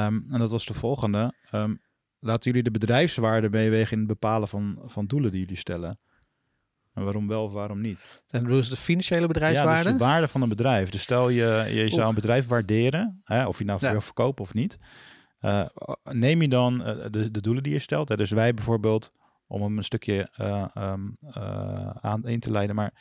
[0.08, 1.34] Um, en dat was de volgende.
[1.52, 1.82] Um,
[2.20, 6.00] laten jullie de bedrijfswaarde meewegen in het bepalen van, van doelen die jullie stellen?
[6.94, 8.24] En waarom wel of waarom niet?
[8.30, 9.84] En bedoel je de financiële bedrijfswaarde?
[9.84, 10.90] Ja, dus de waarde van een bedrijf.
[10.90, 13.92] Dus stel je, je zou een bedrijf waarderen, hè, of je nou ja.
[13.92, 14.80] wil verkopen of niet.
[15.42, 15.66] Uh,
[16.04, 16.78] neem je dan
[17.12, 18.10] de, de doelen die je stelt.
[18.10, 18.18] Hè?
[18.18, 19.14] Dus wij bijvoorbeeld
[19.48, 22.76] om hem een stukje uh, um, uh, aan in te leiden.
[22.76, 22.94] Maar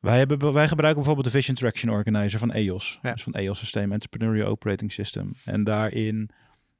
[0.00, 2.98] wij, hebben, wij gebruiken bijvoorbeeld de Vision Traction Organizer van EOS.
[3.02, 3.12] Ja.
[3.12, 5.32] Dus van EOS System, Entrepreneurial Operating System.
[5.44, 6.30] En daarin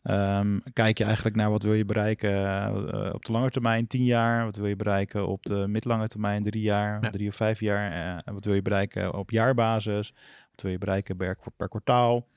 [0.02, 4.04] um, kijk je eigenlijk naar wat wil je bereiken uh, op de lange termijn, 10
[4.04, 4.44] jaar.
[4.44, 7.10] Wat wil je bereiken op de midlange termijn, drie jaar, ja.
[7.10, 8.20] drie of vijf jaar.
[8.24, 10.12] En wat wil je bereiken op jaarbasis?
[10.50, 12.28] Wat wil je bereiken per, per kwartaal?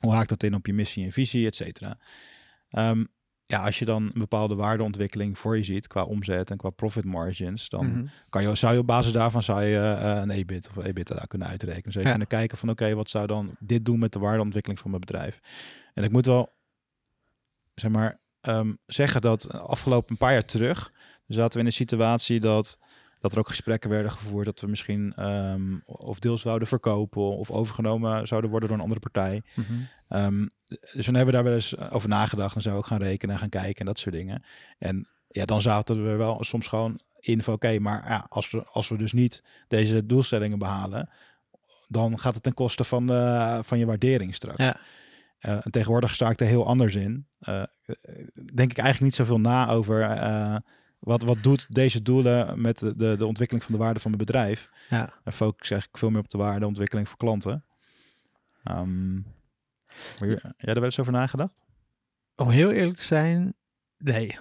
[0.00, 1.98] Hoe haakt dat in op je missie en visie, et cetera?
[2.70, 3.08] Um,
[3.46, 7.04] ja, als je dan een bepaalde waardeontwikkeling voor je ziet qua omzet en qua profit
[7.04, 8.10] margins, dan mm-hmm.
[8.28, 11.26] kan je, zou je op basis daarvan zou je uh, een EBIT of EBIT daar
[11.26, 11.92] kunnen uitrekenen.
[11.92, 12.16] Zou je ja.
[12.16, 15.02] kunnen kijken van oké, okay, wat zou dan dit doen met de waardeontwikkeling van mijn
[15.02, 15.40] bedrijf?
[15.94, 16.52] En ik moet wel,
[17.74, 20.92] zeg maar, um, zeggen dat afgelopen een paar jaar terug
[21.26, 22.78] zaten we in een situatie dat
[23.20, 27.50] dat er ook gesprekken werden gevoerd dat we misschien um, of deels zouden verkopen of
[27.50, 29.42] overgenomen zouden worden door een andere partij.
[29.54, 29.88] Mm-hmm.
[30.10, 32.52] Um, dus dan hebben we daar wel eens over nagedacht.
[32.52, 34.44] Zouden we ook gaan rekenen en gaan kijken en dat soort dingen.
[34.78, 38.50] En ja, dan zaten we wel soms gewoon in van oké, okay, maar ja, als,
[38.50, 41.10] we, als we dus niet deze doelstellingen behalen,
[41.88, 44.62] dan gaat het ten koste van, uh, van je waardering straks.
[44.62, 44.76] Ja.
[45.40, 47.26] Uh, en tegenwoordig sta ik er heel anders in.
[47.40, 47.62] Uh,
[48.54, 50.02] denk ik eigenlijk niet zoveel na over
[51.06, 54.20] wat, wat doet deze doelen met de, de, de ontwikkeling van de waarde van het
[54.20, 54.70] bedrijf?
[54.88, 55.12] Ja.
[55.24, 57.64] En focus ik veel meer op de waardeontwikkeling voor klanten.
[58.70, 59.26] Um,
[60.18, 61.60] maar jij er wel eens over nagedacht?
[62.36, 63.54] Om heel eerlijk te zijn,
[63.98, 64.38] nee.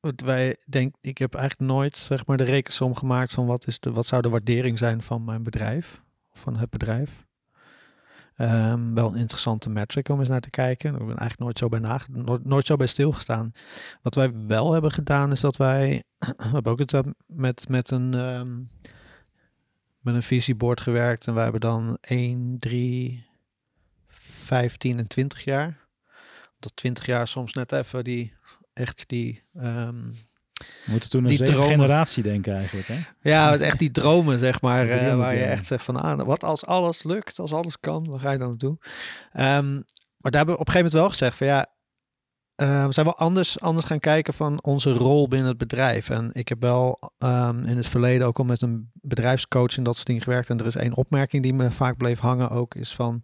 [0.00, 3.80] Want wij denk, ik heb eigenlijk nooit zeg maar de rekensom gemaakt van wat, is
[3.80, 7.26] de, wat zou de waardering zijn van mijn bedrijf of van het bedrijf.
[8.40, 10.92] Um, wel een interessante metric om eens naar te kijken.
[10.92, 11.98] Ik ben eigenlijk nooit zo bij,
[12.42, 13.52] nooit, zo bij stilgestaan.
[14.02, 18.14] Wat wij wel hebben gedaan is dat wij, we hebben ook het met, met een,
[18.14, 18.68] um,
[20.00, 21.26] met een visiebord gewerkt.
[21.26, 23.26] En wij hebben dan 1, 3,
[24.08, 25.88] 15 en 20 jaar.
[26.58, 28.34] Dat 20 jaar soms net even die,
[28.72, 30.12] echt die, um,
[30.60, 32.88] We moeten toen een zeven generatie denken eigenlijk.
[32.88, 32.98] Hè?
[33.20, 36.20] Ja, het echt die dromen, zeg maar, eh, 300 waar je echt zegt van, ah,
[36.26, 38.78] wat als alles lukt, als alles kan, waar ga je dan naartoe?
[39.32, 39.72] Ehm,
[40.16, 41.66] maar daar hebben we op een gegeven moment wel gezegd van, ja,
[42.54, 46.10] eh, we zijn wel anders, anders gaan kijken van onze rol binnen het bedrijf.
[46.10, 49.94] En ik heb wel ehm, in het verleden ook al met een bedrijfscoach en dat
[49.94, 50.50] soort dingen gewerkt.
[50.50, 53.22] En er is één opmerking die me vaak bleef hangen ook, is van,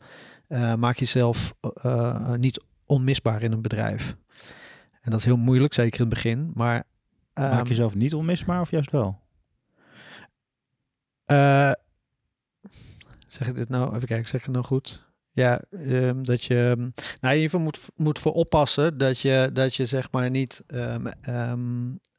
[0.49, 1.55] eh, maak jezelf
[2.37, 4.17] niet onmisbaar in een bedrijf.
[5.01, 6.85] En dat is heel moeilijk, zeker in het begin, maar...
[7.41, 9.21] Maak ehm, jezelf niet onmisbaar of juist wel?
[11.25, 11.73] Eh,
[13.29, 13.95] zeg ik dit nou?
[13.95, 15.05] Even kijken, zeg ik het nou goed?
[15.31, 19.51] Ja, ehm, dat je, ehm, nou in ieder geval moet, moet voor oppassen dat je,
[19.53, 20.65] dat je zeg maar niet,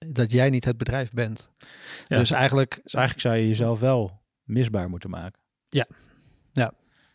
[0.08, 1.49] dat jij niet het bedrijf bent.
[2.06, 2.17] Ja.
[2.17, 5.41] Dus eigenlijk, Dus eigenlijk zou je jezelf wel misbaar moeten maken.
[5.69, 5.86] Ja.
[6.53, 6.73] Ja.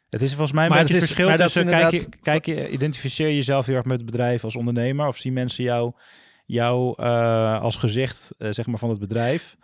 [0.08, 2.70] Het is volgens mij een Maar beetje het is- verschil tussen kijk je, kijk je,
[2.70, 5.92] identificeer je jezelf heel erg met het bedrijf als ondernemer of zien mensen jou,
[6.52, 9.56] jou eh, als gezicht eh, zeg maar van het bedrijf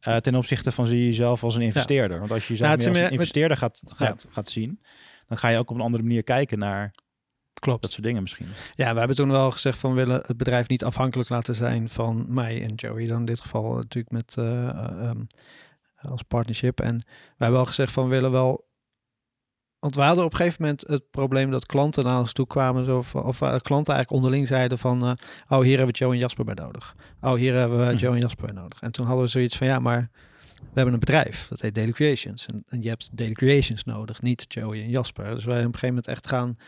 [0.00, 2.18] eh, ten opzichte van zie je jezelf als een investeerder.
[2.18, 4.80] Want als je jezelf Nou, meer als een investeerder gaat, gaat, gaat zien,
[5.26, 6.92] dan ga je ook op een andere manier kijken naar
[7.64, 7.82] klopt.
[7.82, 8.46] dat soort dingen misschien.
[8.74, 11.88] Ja, we hebben toen wel gezegd van we willen het bedrijf niet afhankelijk laten zijn
[11.88, 13.06] van mij en Joey.
[13.06, 15.20] Dan in dit geval natuurlijk met eh, eh, ehm,
[15.96, 16.80] als partnership.
[16.80, 18.72] En wij hebben wel gezegd van we willen wel.
[19.84, 22.84] Want we hadden op een gegeven moment het probleem dat klanten naar ons toe kwamen.
[22.84, 25.02] Zo van, of eh, klanten eigenlijk onderling zeiden van...
[25.02, 25.12] eh,
[25.48, 26.96] oh, hier hebben we Joe en Jasper bij nodig.
[27.20, 27.96] Oh, hier hebben we Mhm.
[27.96, 28.80] Joe en Jasper bij nodig.
[28.80, 30.10] En toen hadden we zoiets van, ja, maar
[30.58, 31.46] we hebben een bedrijf.
[31.48, 32.46] Dat heet Daily Creations.
[32.46, 35.34] En, en je hebt Daily Creations nodig, niet Joey en Jasper.
[35.34, 36.58] Dus wij hebben op een gegeven moment echt gaan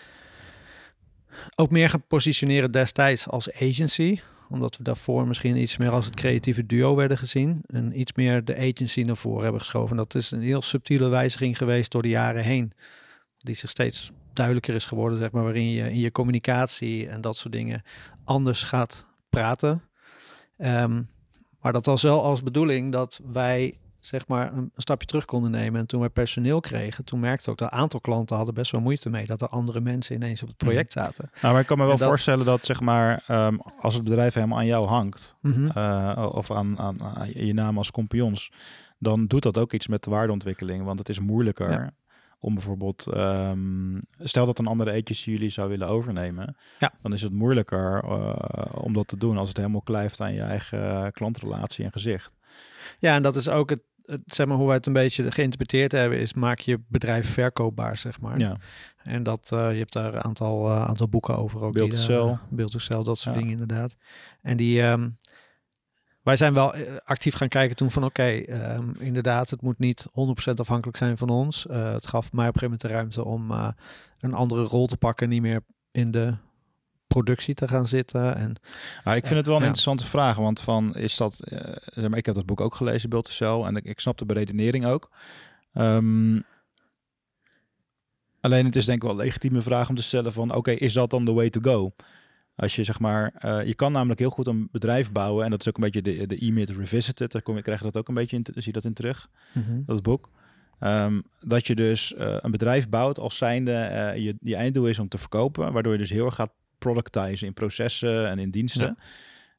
[1.54, 4.20] ook meer gaan positioneren destijds als agency.
[4.48, 7.62] Omdat we daarvoor misschien iets meer als het creatieve duo werden gezien.
[7.66, 9.96] En iets meer de agency naar voren hebben geschoven.
[9.96, 12.72] Dat is een heel subtiele wijziging geweest door de jaren heen.
[13.46, 15.42] Die zich steeds duidelijker is geworden, zeg maar.
[15.42, 17.82] Waarin je in je communicatie en dat soort dingen
[18.24, 19.82] anders gaat praten.
[20.56, 21.02] Ehm,
[21.60, 25.50] maar dat was wel als bedoeling dat wij zeg maar een, een stapje terug konden
[25.50, 25.80] nemen.
[25.80, 28.80] En toen wij personeel kregen, toen merkte ook dat een aantal klanten hadden best wel
[28.80, 31.30] moeite mee dat er andere mensen ineens op het project zaten.
[31.40, 34.34] Nou, maar ik kan me wel dat- voorstellen dat zeg maar ehm, als het bedrijf
[34.34, 35.66] helemaal aan jou hangt, Mhm.
[35.68, 38.52] eh, of aan, aan, aan je naam als compagnons,
[38.98, 40.84] dan doet dat ook iets met de waardeontwikkeling.
[40.84, 41.90] Want het is moeilijker Ja.
[42.38, 46.92] Om bijvoorbeeld, ehm, stel dat een andere agency jullie zou willen overnemen, Ja.
[47.02, 50.40] dan is het moeilijker eh, om dat te doen als het helemaal blijft aan je
[50.40, 52.36] eigen klantrelatie en gezicht.
[52.98, 55.92] Ja, en dat is ook het, het, zeg maar, hoe wij het een beetje geïnterpreteerd
[55.92, 58.38] hebben, is maak je bedrijf verkoopbaar, zeg maar.
[58.38, 58.56] Ja,
[59.02, 61.72] En dat, eh, je hebt daar een aantal, eh, aantal boeken over ook.
[61.72, 62.16] Beeld Sell.
[62.16, 63.32] eh, Beeld dat soort Ja.
[63.32, 63.96] dingen inderdaad.
[64.42, 65.08] En die, ehm,
[66.26, 70.06] wij zijn wel eh, actief gaan kijken toen van oké, ehm, inderdaad, het moet niet
[70.12, 71.66] 100% afhankelijk zijn van ons.
[71.66, 73.68] Eh, het gaf mij op een gegeven moment de ruimte om eh,
[74.20, 75.60] een andere rol te pakken, niet meer
[75.92, 76.34] in de
[77.06, 78.36] productie te gaan zitten.
[78.36, 78.56] En
[79.04, 79.66] Nou, ik vind het wel een Ja.
[79.68, 81.36] interessante vraag, want van is dat,
[81.84, 84.26] zeg maar, ik heb dat boek ook gelezen, Beeld Cell, en ik, ik snap de
[84.26, 85.10] beredenering ook.
[85.72, 86.40] Ehm,
[88.40, 90.92] alleen het is denk ik wel een legitieme vraag om te stellen van, oké, is
[90.92, 91.92] dat dan the way to go?
[92.56, 95.60] Als je zeg maar, eh, je kan namelijk heel goed een bedrijf bouwen en dat
[95.60, 98.14] is ook een beetje de, de e-myth revisited, daar kom krijg je dat ook een
[98.14, 99.28] beetje in, zie je dat in terug,
[99.86, 100.30] dat boek.
[100.78, 104.98] Ehm, dat je dus eh, een bedrijf bouwt als zijnde, eh, je, je einddoel is
[104.98, 108.98] om te verkopen, waardoor je dus heel erg gaat productizen in processen en in diensten.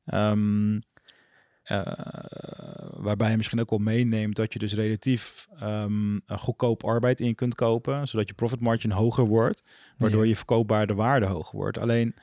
[0.05, 0.79] Ehm,
[1.63, 1.81] eh,
[2.97, 7.35] waarbij je misschien ook wel meeneemt dat je dus relatief ehm, een goedkoop arbeid in
[7.35, 9.63] kunt kopen, zodat je profit margin hoger wordt,
[9.97, 10.29] waardoor Ja.
[10.29, 11.77] je verkoopbare waarde hoger wordt.
[11.77, 12.15] Alleen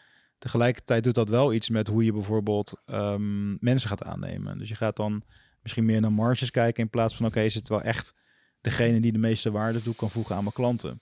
[0.44, 4.59] tegelijkertijd doet dat wel iets met hoe je bijvoorbeeld ehm, mensen gaat aannemen.
[4.59, 5.22] Dus je gaat dan
[5.62, 8.14] misschien meer naar marges kijken in plaats van oké, is het wel echt
[8.61, 11.00] degene die de meeste waarde toe kan voegen aan mijn klanten.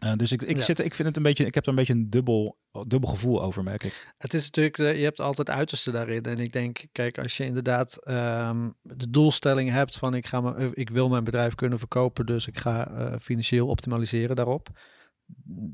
[0.00, 0.62] Eh, dus ik, ik, Ja.
[0.62, 3.42] zit, ik vind het een beetje, ik heb er een beetje een dubbel, dubbel gevoel
[3.42, 4.12] over, merk ik.
[4.18, 6.22] Het is natuurlijk, eh, je hebt altijd uiterste daarin.
[6.22, 10.70] En ik denk, kijk, als je inderdaad ehm, de doelstelling hebt van ik, ga me,
[10.74, 14.68] ik wil mijn bedrijf kunnen verkopen, dus ik ga eh, financieel optimaliseren daarop.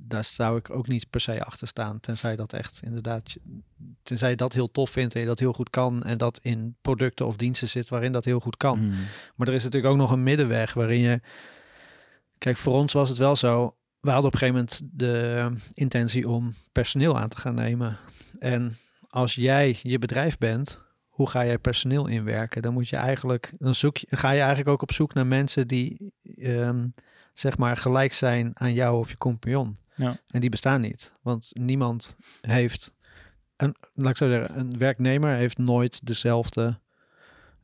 [0.08, 2.00] Daar zou ik ook niet per se achter staan.
[2.00, 3.36] Tenzij dat echt inderdaad,
[4.02, 6.02] tenzij je dat heel tof vindt en je dat heel goed kan.
[6.02, 8.80] En dat in producten of diensten zit waarin dat heel goed kan.
[8.80, 8.92] Mm.
[9.34, 11.20] Maar er is natuurlijk ook nog een middenweg waarin je.
[12.38, 13.76] Kijk, voor ons was het wel zo.
[14.00, 17.96] We hadden op een gegeven moment de intentie om personeel aan te gaan nemen.
[18.38, 18.76] En
[19.08, 22.62] als jij je bedrijf bent, hoe ga jij personeel inwerken?
[22.62, 25.68] Dan moet je eigenlijk, dan zoek je, ga je eigenlijk ook op zoek naar mensen
[25.68, 26.86] die ehm,
[27.38, 29.76] zeg maar gelijk zijn aan jou of je compagnon.
[29.94, 30.16] Ja.
[30.30, 31.12] En die bestaan niet.
[31.22, 32.94] Want niemand heeft,
[33.56, 36.78] een, laat ik zo zeggen, een werknemer heeft nooit dezelfde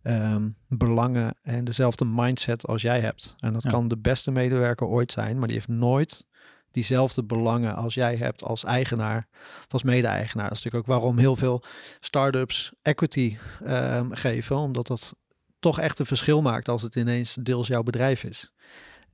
[0.02, 3.34] ehm, belangen en dezelfde mindset als jij hebt.
[3.38, 3.70] En dat Ja.
[3.70, 6.24] kan de beste medewerker ooit zijn, maar die heeft nooit
[6.70, 9.26] diezelfde belangen als jij hebt als eigenaar,
[9.64, 10.48] of als mede-eigenaar.
[10.48, 11.64] Dat is natuurlijk ook waarom heel veel
[12.00, 15.14] startups equity ehm, geven, omdat dat
[15.58, 18.52] toch echt een verschil maakt als het ineens deels jouw bedrijf is.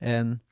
[0.01, 0.43] En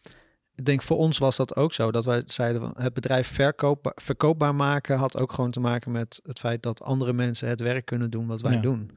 [0.54, 1.90] ik denk voor ons was dat ook zo.
[1.90, 6.20] Dat wij zeiden van het bedrijf verkoopbaar, verkoopbaar maken had ook gewoon te maken met
[6.22, 8.60] het feit dat andere mensen het werk kunnen doen wat wij Ja.
[8.60, 8.90] doen.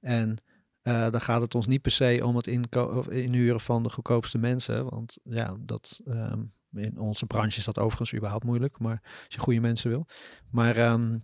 [0.00, 0.36] En
[0.82, 2.46] eh, dan gaat het ons niet per se om het
[3.10, 4.88] inhuren van de goedkoopste mensen.
[4.90, 6.42] Want ja, dat, ehm,
[6.72, 8.78] in onze branche is dat overigens überhaupt moeilijk.
[8.78, 10.06] Maar als je goede mensen wil.
[10.50, 11.18] Maar ehm,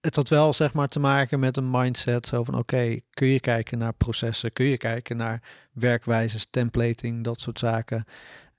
[0.00, 2.26] het had wel zeg maar te maken met een mindset.
[2.26, 4.52] Zo van oké, kun je kijken naar processen?
[4.52, 8.04] Kun je kijken naar werkwijzes, templating, dat soort zaken.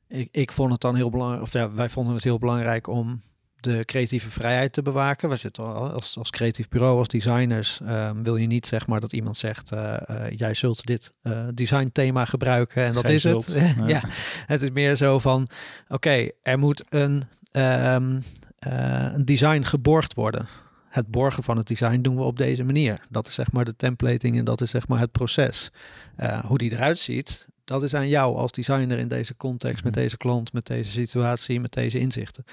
[0.08, 3.21] Ik, ik vond het dan heel belangrijk, of ja, wij vonden het heel belangrijk om
[3.62, 5.30] de creatieve vrijheid te bewaken.
[5.30, 8.99] We zitten al als, als creatief bureau, als designers, ehm, wil je niet zeg maar
[8.99, 13.21] dat iemand zegt, eh, eh, jij zult dit eh designthema gebruiken en dat Geen is
[13.21, 13.45] zult.
[13.45, 13.75] het.
[13.77, 13.88] Ja.
[13.88, 14.01] ja,
[14.45, 15.47] het is meer zo van,
[15.88, 18.19] oké, er moet een, ehm,
[18.58, 20.47] eh, een design geborgd worden.
[20.91, 23.01] Het borgen van het design doen we op deze manier.
[23.10, 25.71] Dat is zeg maar de templating en dat is zeg maar het proces.
[26.15, 29.93] Eh, hoe die eruit ziet, dat is aan jou als designer in deze context, met
[29.93, 30.04] Mhm.
[30.04, 32.43] deze klant, met deze situatie, met deze inzichten.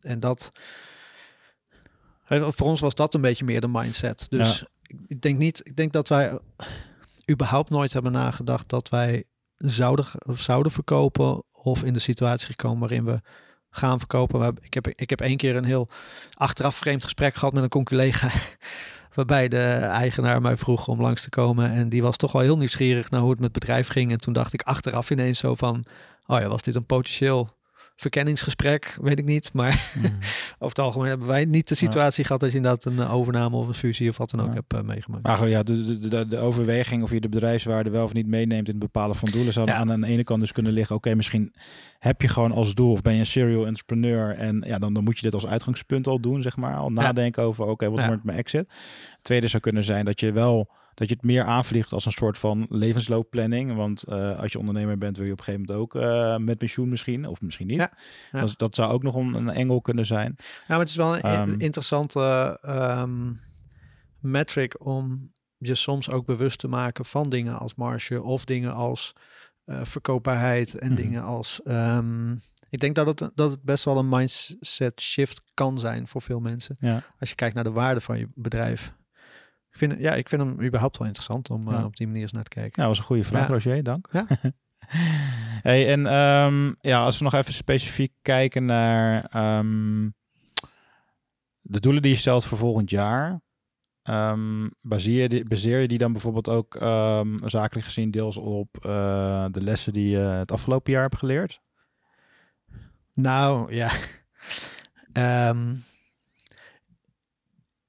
[0.00, 0.52] En dat,
[2.28, 4.26] voor ons was dat een beetje meer de mindset.
[4.28, 6.38] Dus ik- ik denk niet, ik denk dat wij
[7.30, 9.24] überhaupt nooit hebben nagedacht dat wij
[9.56, 13.20] zouden, zouden verkopen of in de situatie gekomen waarin we
[13.70, 14.56] gaan verkopen.
[14.60, 15.88] Ik heb, ik heb één keer een heel
[16.34, 18.30] achteraf vreemd gesprek gehad met een conculega.
[19.14, 21.72] Waarbij de eigenaar mij vroeg om langs te komen.
[21.72, 24.12] En die was toch wel heel nieuwsgierig naar hoe het met het bedrijf ging.
[24.12, 25.84] En toen dacht ik achteraf ineens zo van...
[26.26, 27.48] Oh ja, was dit een potentieel
[28.00, 28.96] verkenningsgesprek?
[29.00, 29.50] Weet ik niet.
[29.52, 30.06] Maar Mhm.
[30.58, 32.40] over het algemeen hebben wij niet de situatie gehad...
[32.40, 34.52] dat je inderdaad een eh, overname of een fusie of wat dan ook Ja.
[34.54, 35.22] hebt eh, meegemaakt.
[35.26, 38.66] Maar goed, ja, de, de, de, overweging of je de bedrijfswaarde wel of niet meeneemt
[38.68, 39.74] in het bepalen van doelen zou Ja.
[39.74, 40.96] aan, aan de ene kant dus kunnen liggen.
[40.96, 41.54] Oké, misschien
[41.98, 45.04] heb je gewoon als doel of ben je een serial entrepreneur en ja, dan, dan
[45.04, 46.76] moet je dit als uitgangspunt al doen, zeg maar.
[46.76, 48.68] Al nadenken over, oké, wat wordt mijn exit?
[49.22, 50.68] Tweede zou kunnen zijn dat je wel
[51.00, 53.74] dat je het meer aanvliegt als een soort van levensloopplanning.
[53.76, 56.58] Want eh, als je ondernemer bent, wil je op een gegeven moment ook eh, met
[56.58, 57.76] pensioen misschien, of misschien niet.
[57.78, 57.92] Ja,
[58.32, 58.40] ja.
[58.40, 60.34] Dat, dat zou ook nog een, een engel kunnen zijn.
[60.38, 61.50] Ja, maar het is wel een Ehm.
[61.52, 63.32] in- interessante ehm,
[64.20, 69.12] metric om je soms ook bewust te maken van dingen als marge of dingen als
[69.64, 71.02] eh, verkoopbaarheid en Mhm.
[71.02, 71.62] dingen als.
[71.62, 72.32] ehm,
[72.70, 76.40] ik denk dat het, dat het best wel een mindset shift kan zijn voor veel
[76.40, 76.76] mensen.
[76.78, 77.02] Ja.
[77.18, 78.92] Als je kijkt naar de waarde van je bedrijf.
[79.80, 81.84] Vind, ja, ik vind hem überhaupt wel interessant om eh, Ja.
[81.84, 82.72] op die manier eens naar te kijken.
[82.82, 83.48] Nou, dat was een goede vraag.
[83.48, 83.82] Roger.
[83.82, 84.08] Dank.
[84.12, 84.26] Ja.
[85.68, 90.08] hey, en ehm, ja, als we nog even specifiek kijken naar ehm,
[91.60, 93.40] de doelen die je stelt voor volgend jaar.
[94.02, 96.76] ehm, baseer, je die, baseer je die dan bijvoorbeeld ook
[97.44, 101.60] zakelijk gezien deels op eh, de lessen die je het afgelopen jaar hebt geleerd?
[103.14, 103.90] Nou ja.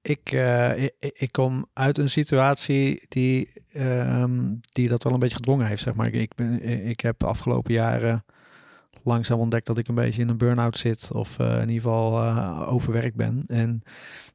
[0.01, 5.67] Ik, eh, ik, kom uit een situatie die, ehm, die dat wel een beetje gedwongen
[5.67, 6.07] heeft, zeg maar.
[6.07, 8.23] Ik, ik, ben, ik heb de afgelopen jaren
[9.03, 11.11] langzaam ontdekt dat ik een beetje in een burn-out zit.
[11.11, 13.43] Of eh, in ieder geval eh, overwerkt ben.
[13.47, 13.83] En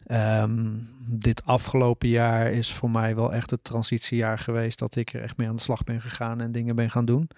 [0.06, 0.74] ehm,
[1.10, 4.78] dit afgelopen jaar is voor mij wel echt het transitiejaar geweest.
[4.78, 7.28] Dat ik er echt mee aan de slag ben gegaan en dingen ben gaan doen.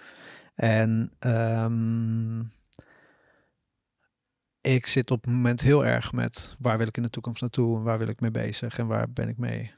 [0.54, 2.40] En ehm,
[4.60, 7.76] ik zit op het moment heel erg met waar wil ik in de toekomst naartoe
[7.76, 9.70] en waar wil ik mee bezig en waar ben ik mee.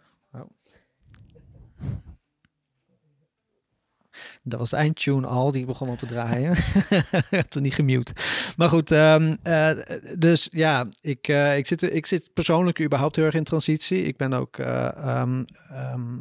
[4.43, 6.57] Dat was de eindtune al, die begon al te draaien.
[7.49, 8.13] Toen niet gemute.
[8.57, 9.71] Maar goed, ehm, eh,
[10.19, 14.03] dus ja, ik, eh, ik, zit, ik zit persoonlijk überhaupt heel erg in transitie.
[14.03, 16.17] Ik ben ook eh, ehm, ehm,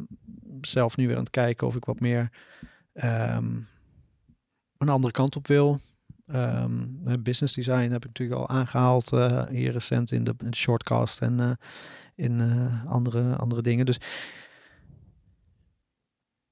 [0.61, 2.29] zelf nu weer aan het kijken of ik wat meer
[4.77, 5.79] een andere kant op wil.
[6.31, 11.21] Ehm, eh, business design heb ik natuurlijk al aangehaald eh, hier recent in de, shortcast
[11.21, 11.51] en eh,
[12.15, 13.85] in eh, andere, andere dingen.
[13.85, 13.99] Dus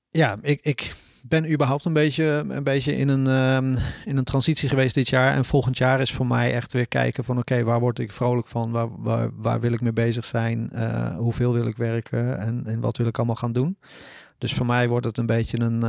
[0.10, 0.96] ja, ik, ik
[1.28, 5.34] ben überhaupt een beetje, een beetje in, een, ehm, in een transitie geweest dit jaar.
[5.34, 8.48] En volgend jaar is voor mij echt weer kijken van oké, waar word ik vrolijk
[8.48, 8.72] van?
[8.72, 10.72] Waar, waar, waar wil ik mee bezig zijn?
[11.18, 12.40] Hoeveel wil ik werken?
[12.40, 13.78] En, en wat wil ik allemaal gaan doen?
[14.38, 15.84] Dus voor mij wordt het een beetje een...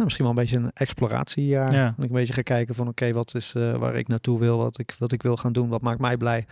[0.00, 1.72] eh, nou, misschien wel een beetje een exploratiejaar.
[1.72, 1.84] Ja.
[1.96, 4.58] Dat ik een beetje ga kijken van oké, wat is eh, waar ik naartoe wil,
[4.58, 6.46] wat ik, wat ik wil gaan doen, wat maakt mij blij.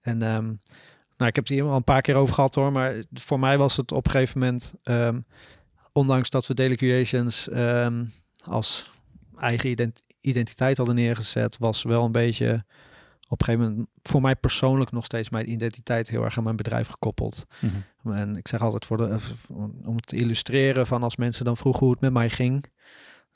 [0.00, 0.44] En ehm,
[1.16, 3.58] nou, ik heb het hier al een paar keer over gehad hoor, maar voor mij
[3.58, 5.20] was het op een gegeven moment, ehm,
[5.92, 8.04] ondanks dat we Daily Creations ehm,
[8.44, 8.90] als
[9.38, 12.64] eigen ident- identiteit hadden neergezet, was wel een beetje
[13.28, 16.56] op een gegeven moment voor mij persoonlijk nog steeds mijn identiteit heel erg aan mijn
[16.56, 17.46] bedrijf gekoppeld.
[18.04, 19.18] En ik zeg altijd voor de,
[19.84, 22.64] om te illustreren van als mensen dan vroegen hoe het met mij ging,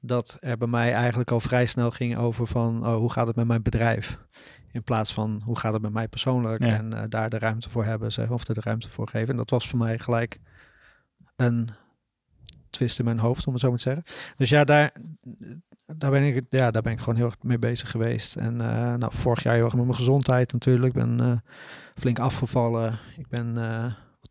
[0.07, 3.37] dat er bij mij eigenlijk al vrij snel ging over van oh, hoe gaat het
[3.37, 4.19] met mijn bedrijf?
[4.73, 6.77] In plaats van hoe gaat het met mij persoonlijk Ja.
[6.77, 9.29] en eh, daar de ruimte voor hebben, zeg, of er de ruimte voor geven.
[9.29, 10.41] En dat was voor mij gelijk
[11.37, 11.71] een
[12.71, 14.05] twist in mijn hoofd, om het zo maar te zeggen.
[14.37, 14.93] Dus ja, daar,
[15.87, 18.37] daar, ben ik, ja, daar ben ik gewoon heel erg mee bezig geweest.
[18.37, 20.95] En eh, nou, vorig jaar heel erg met mijn gezondheid natuurlijk.
[20.95, 21.51] Ik ben eh,
[21.95, 22.99] flink afgevallen.
[23.17, 23.57] Ik ben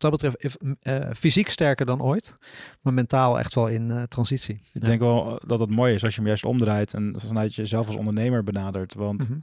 [0.00, 2.36] dat betreft eh, fysiek sterker dan ooit,
[2.82, 4.54] maar mentaal echt wel in eh, transitie.
[4.54, 4.86] Ik Ja.
[4.88, 7.96] denk wel dat het mooi is als je hem juist omdraait en vanuit jezelf als
[7.96, 8.94] ondernemer benadert.
[8.94, 9.38] Want Mhm.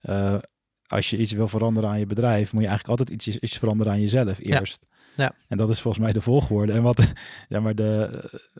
[0.00, 0.34] eh,
[0.86, 3.92] als je iets wil veranderen aan je bedrijf, moet je eigenlijk altijd iets, iets veranderen
[3.92, 4.86] aan jezelf eerst.
[5.16, 5.34] Ja.
[5.48, 6.72] En dat is volgens mij de volgorde.
[6.72, 7.12] En wat
[7.48, 8.10] ja, maar de,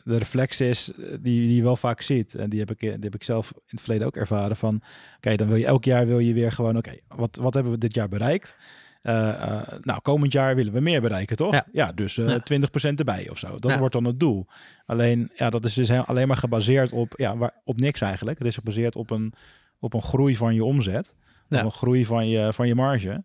[0.04, 2.34] de reflex is, eh, die, die je wel vaak ziet.
[2.34, 4.56] En die heb, ik, die heb ik zelf in het verleden ook ervaren.
[4.56, 4.80] Van
[5.16, 7.78] oké, dan wil je elk jaar wil je weer gewoon, oké, wat, wat hebben we
[7.78, 8.56] dit jaar bereikt?
[9.02, 11.62] Eh, eh, nou, komend jaar willen we meer bereiken, toch?
[11.72, 11.92] Ja.
[11.92, 12.40] dus eh Ja.
[12.42, 13.58] 20% erbij of zo.
[13.58, 14.46] Dat wordt dan het doel.
[14.86, 18.38] Alleen, ja, dat is dus alleen maar gebaseerd op, ja, waar, op niks eigenlijk.
[18.38, 19.34] Het is gebaseerd op een,
[19.78, 21.14] op een groei van je omzet.
[21.48, 23.24] Op een groei van je, van je marge.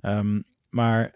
[0.00, 1.14] Ehm, maar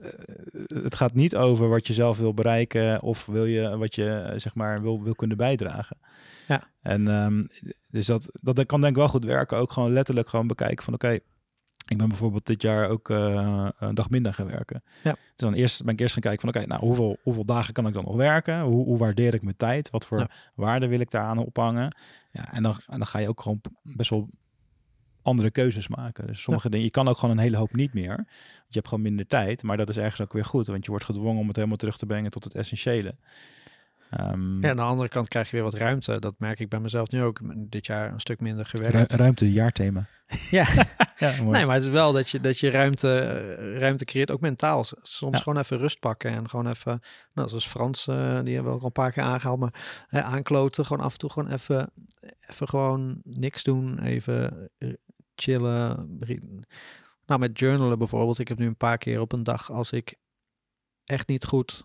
[0.00, 3.94] eh, eh, het gaat niet over wat je zelf wil bereiken of wil je wat
[3.94, 5.98] je eh, zeg maar wil, wil kunnen bijdragen.
[6.48, 6.62] Ja.
[6.82, 7.44] En ehm,
[7.90, 9.56] dus dat, dat kan denk ik wel goed werken.
[9.58, 11.18] Ook gewoon letterlijk gewoon bekijken van oké,
[11.88, 14.82] ik ben bijvoorbeeld dit jaar ook eh, een dag minder gaan werken.
[15.02, 15.12] Ja.
[15.12, 17.86] Dus dan eerst ben ik eerst gaan kijken van oké, nou hoeveel, hoeveel dagen kan
[17.86, 18.60] ik dan nog werken?
[18.60, 19.90] Hoe, hoe waardeer ik mijn tijd?
[19.90, 20.30] Wat voor Ja.
[20.54, 21.96] waarde wil ik daaraan ophangen?
[22.32, 24.28] Ja, en dan, en dan ga je ook gewoon best wel
[25.22, 26.26] andere keuzes maken.
[26.26, 28.16] Dus sommige dingen, je kan ook gewoon een hele hoop niet meer.
[28.16, 28.26] Want
[28.68, 31.04] je hebt gewoon minder tijd, maar dat is ergens ook weer goed, want je wordt
[31.04, 33.14] gedwongen om het helemaal terug te brengen tot het essentiële.
[34.10, 36.20] Ehm, Ja, aan de andere kant krijg je weer wat ruimte.
[36.20, 37.40] Dat merk ik bij mezelf nu ook.
[37.70, 39.12] Dit jaar een stuk minder ru- gewerkt.
[39.12, 40.06] ruimte, jaarthema.
[40.50, 40.66] Ja.
[41.18, 41.50] ja, mooi.
[41.50, 43.20] Nee, maar het is wel dat je, dat je ruimte,
[43.78, 44.84] ruimte creëert, ook mentaal.
[45.02, 45.42] Soms Ja.
[45.42, 47.00] gewoon even rust pakken en gewoon even,
[47.32, 50.24] nou, zoals Frans, eh, die hebben we ook al een paar keer aangehaald, maar eh,
[50.24, 51.90] aankloten, gewoon af en toe gewoon even,
[52.48, 54.92] even gewoon niks doen, even eh,
[55.34, 56.08] chillen.
[57.26, 58.38] Nou, met journalen bijvoorbeeld.
[58.38, 60.16] Ik heb nu een paar keer op een dag, als ik
[61.04, 61.84] echt niet goed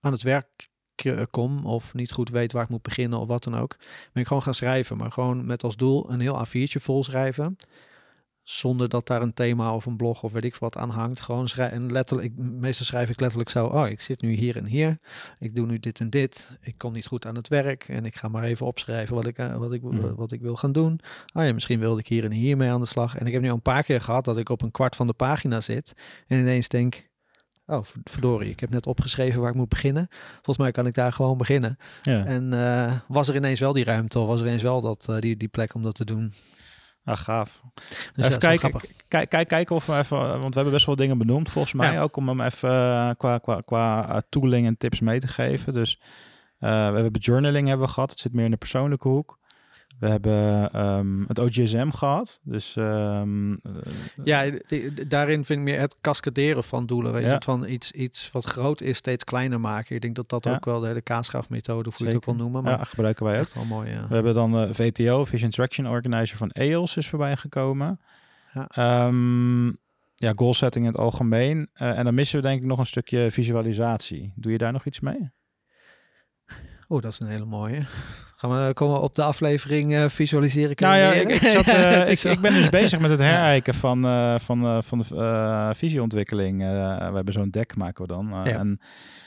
[0.00, 0.70] aan het werk
[1.02, 3.76] k- kom of niet goed weet waar ik moet beginnen of wat dan ook,
[4.12, 4.96] ben ik gewoon gaan schrijven.
[4.96, 7.56] Maar gewoon met als doel een heel A4'tje vol schrijven
[8.44, 11.20] zonder dat daar een thema of een blog of weet ik wat aan hangt.
[11.20, 11.76] Gewoon schrijven.
[11.76, 14.98] En letterlijk, meestal schrijf ik letterlijk zo: Oh, ik zit nu hier en hier.
[15.38, 16.58] Ik doe nu dit en dit.
[16.60, 17.88] Ik kom niet goed aan het werk.
[17.88, 20.14] En ik ga maar even opschrijven wat ik, eh, wat ik, Mhm.
[20.14, 21.00] wat ik wil gaan doen.
[21.34, 23.16] Oh ja, misschien wilde ik hier en hier mee aan de slag.
[23.16, 25.06] En ik heb nu al een paar keer gehad dat ik op een kwart van
[25.06, 25.92] de pagina zit.
[26.26, 27.10] En ineens denk.
[27.66, 30.08] Oh, verdorie, ik heb net opgeschreven waar ik moet beginnen.
[30.32, 31.76] Volgens mij kan ik daar gewoon beginnen.
[32.02, 32.24] ja.
[32.24, 35.18] En eh, was er ineens wel die ruimte, of was er ineens wel dat, eh,
[35.18, 36.32] die, die plek om dat te doen.
[37.04, 37.62] Ah, gaaf.
[38.14, 41.18] Dus even kijken, kijk, kijk, kijken of we even, want we hebben best wel dingen
[41.18, 41.92] benoemd volgens mij.
[41.92, 42.02] Ja.
[42.02, 45.72] Ook om hem even eh, qua, qua, qua tooling en tips mee te geven.
[45.72, 46.00] Dus
[46.58, 48.10] we hebben journaling hebben we gehad.
[48.10, 49.38] Het zit meer in de persoonlijke hoek.
[49.98, 52.40] We hebben ehm, het OGSM gehad.
[52.42, 53.58] Dus ehm, eh,
[54.24, 57.12] Ja, die- daarin vind ik meer het cascaderen van doelen.
[57.12, 57.40] Weet je, Ja.
[57.44, 59.94] van iets, iets wat groot is steeds kleiner maken.
[59.94, 60.54] Ik denk dat dat Ja.
[60.54, 62.62] ook wel de hele kaasgraafmethode, of hoe je het ook wil noemen.
[62.62, 64.06] Maar ja, gebruiken wij echt wel mooi, ja.
[64.08, 68.00] We hebben dan eh, VTO, Vision Traction Organizer van EOS is voorbij gekomen.
[68.52, 68.66] Ja.
[68.68, 69.66] Ehm,
[70.14, 71.68] ja, goal setting in het algemeen.
[71.72, 74.32] Eh, en dan missen we denk ik nog een stukje visualisatie.
[74.36, 75.30] Doe je daar nog iets mee?
[76.92, 77.82] Oeh, dat is een hele mooie.
[78.36, 80.76] Gaan we komen we op de aflevering eh, visualiseren?
[80.78, 81.66] Nou ja, ik, zat,
[82.26, 85.70] eh, ik, ben dus bezig met het herijken van, eh, van, eh, van de eh,
[85.74, 86.62] visieontwikkeling.
[86.62, 86.68] Eh,
[87.08, 88.32] we hebben zo'n deck maken we dan.
[88.32, 88.58] Eh, Ja.
[88.58, 88.80] en,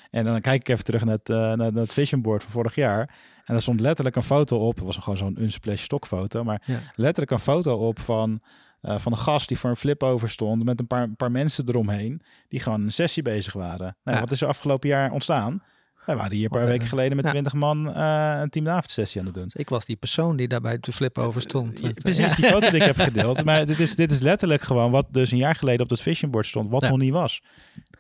[0.10, 2.75] en dan kijk ik even terug naar het, eh, naar, het vision board van vorig
[2.75, 2.99] jaar.
[3.45, 4.75] En daar stond letterlijk een foto op.
[4.75, 6.43] Het was gewoon zo'n unsplash stokfoto.
[6.43, 6.80] Maar Ja.
[6.95, 8.41] letterlijk een foto op van,
[8.82, 10.63] eh, van een gast die voor een flip-over stond.
[10.63, 12.21] Met een paar, een paar mensen eromheen.
[12.47, 13.95] Die gewoon een sessie bezig waren.
[14.04, 14.19] Nou, Ja.
[14.19, 15.62] Wat is er afgelopen jaar ontstaan?
[16.05, 17.31] Wij waren hier een paar eh, weken geleden met ja.
[17.31, 19.49] 20 man eh, een team sessie aan het doen.
[19.53, 21.79] Ik was die persoon die daarbij te flip over stond.
[21.79, 22.35] Ja, eh, Precies, ja.
[22.35, 23.43] die foto die ik heb gedeeld.
[23.45, 26.31] Maar dit is, dit is letterlijk gewoon wat dus een jaar geleden op dat vision
[26.31, 26.89] board stond, wat Ja.
[26.89, 27.41] nog niet was.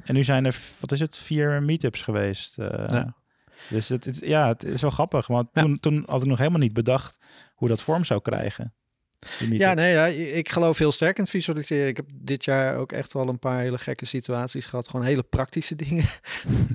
[0.03, 2.55] En nu zijn er, wat is het, vier meetups geweest.
[2.55, 3.15] Ja.
[3.69, 5.61] Dus het, het- ja, het is wel grappig, want Ja.
[5.61, 7.19] toen, toen had ik nog helemaal niet bedacht
[7.55, 8.73] hoe dat vorm zou krijgen.
[9.49, 11.87] Ja, nee, ja, ik geloof heel sterk in het visualiseren.
[11.87, 14.87] Ik heb dit jaar ook echt wel een paar hele gekke situaties gehad.
[14.87, 16.05] Gewoon hele praktische dingen.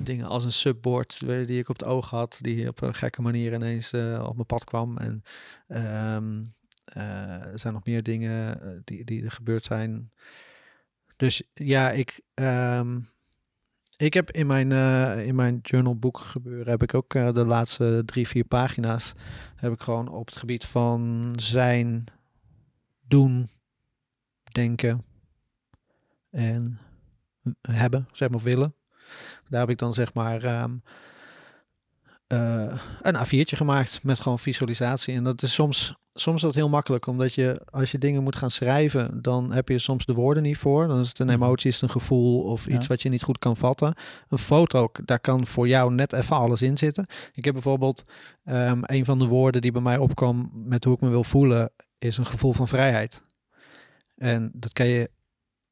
[0.03, 2.39] dingen als een subboard eh, die ik op het oog had.
[2.41, 4.97] Die op een gekke manier ineens eh, op mijn pad kwam.
[4.97, 5.23] En
[5.67, 6.41] ehm,
[6.85, 10.11] eh, er zijn nog meer dingen die, die er gebeurd zijn.
[11.17, 12.21] Dus ja, ik...
[12.33, 12.99] ehm,
[13.97, 14.71] ik heb in mijn,
[15.25, 19.13] in mijn journalboek gebeuren, heb ik ook de laatste drie, vier pagina's,
[19.55, 22.03] heb ik gewoon op het gebied van zijn,
[23.11, 23.49] doen,
[24.51, 25.03] denken
[26.29, 26.79] en
[27.61, 28.75] hebben, zeg maar willen.
[29.49, 30.77] Daar heb ik dan zeg maar ehm,
[32.27, 35.15] eh, een A4'tje gemaakt met gewoon visualisatie.
[35.15, 38.35] En dat is soms, soms is dat heel makkelijk, omdat je als je dingen moet
[38.35, 40.87] gaan schrijven, dan heb je soms de woorden niet voor.
[40.87, 41.35] Dan is het een Mhm.
[41.35, 42.87] emotie, is het een gevoel of iets Ja.
[42.87, 43.93] wat je niet goed kan vatten.
[44.29, 47.05] Een foto, daar kan voor jou net even alles in zitten.
[47.33, 48.03] Ik heb bijvoorbeeld
[48.43, 51.71] ehm, een van de woorden die bij mij opkwam met hoe ik me wil voelen,
[52.03, 53.21] is een gevoel van vrijheid.
[54.17, 55.09] En dat kan je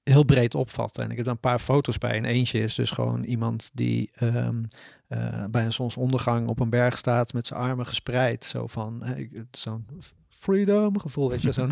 [0.04, 1.04] heel breed opvatten.
[1.04, 2.12] En ik heb daar een paar foto's bij.
[2.12, 4.64] En eentje is dus gewoon iemand die ehm,
[5.08, 8.46] eh, bij een zonsondergang op een berg staat met zijn armen gespreid.
[8.46, 9.04] Zo van
[9.52, 9.86] zo'n
[10.40, 11.72] freedom gevoel, weet je, zo'n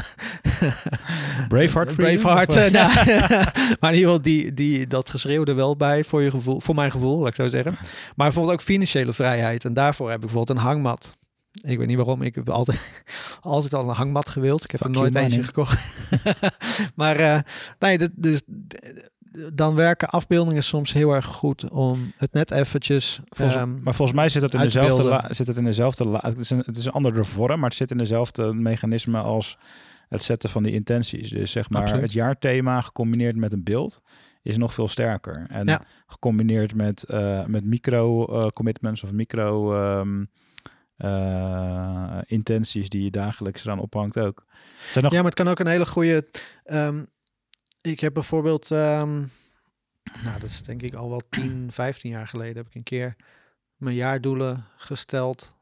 [1.48, 2.56] Braveheart freedom, Braveheart.
[2.56, 2.72] eh, eh?
[2.74, 2.90] nou,
[3.80, 6.92] maar in ieder geval, die, die, dat geschreeuwde wel bij voor je gevoel, voor mijn
[6.92, 7.74] gevoel, laat ik zo zeggen.
[7.82, 9.66] Maar bijvoorbeeld ook financiële vrijheid.
[9.66, 11.16] En daarvoor heb ik bijvoorbeeld een hangmat.
[11.62, 12.22] Ik weet niet waarom.
[12.22, 13.04] Ik heb altijd,
[13.42, 14.64] altijd al een hangmat gewild.
[14.64, 16.12] Ik heb Fuck er nooit eentje gekocht.
[16.96, 17.40] maar eh,
[17.80, 18.42] nee, dus
[19.54, 23.20] dan werken afbeeldingen soms heel erg goed om het net eventjes.
[23.30, 26.50] Volgens, ehm, maar volgens mij zit het in dezelfde, zit het in dezelfde het, is
[26.50, 29.58] een, het is een andere vorm, maar het zit in dezelfde mechanisme als
[30.10, 31.30] het zetten van die intenties.
[31.30, 32.04] Dus zeg maar Absoluut.
[32.04, 34.02] het jaarthema gecombineerd met een beeld
[34.42, 35.46] is nog veel sterker.
[35.50, 35.82] En Ja.
[36.08, 40.24] gecombineerd met, eh, met micro eh, commitments of micro ehm,
[40.98, 44.46] eh, intenties die je dagelijks eraan ophangt ook.
[44.92, 46.28] Zijn nog Ja, maar het kan ook een hele goede.
[46.64, 47.06] ehm,
[47.82, 48.72] ik heb bijvoorbeeld.
[48.72, 49.18] ehm,
[50.24, 52.56] nou, dat is denk ik al wel 10, 15 jaar geleden.
[52.58, 53.16] Heb ik een keer
[53.76, 55.56] mijn jaardoelen gesteld.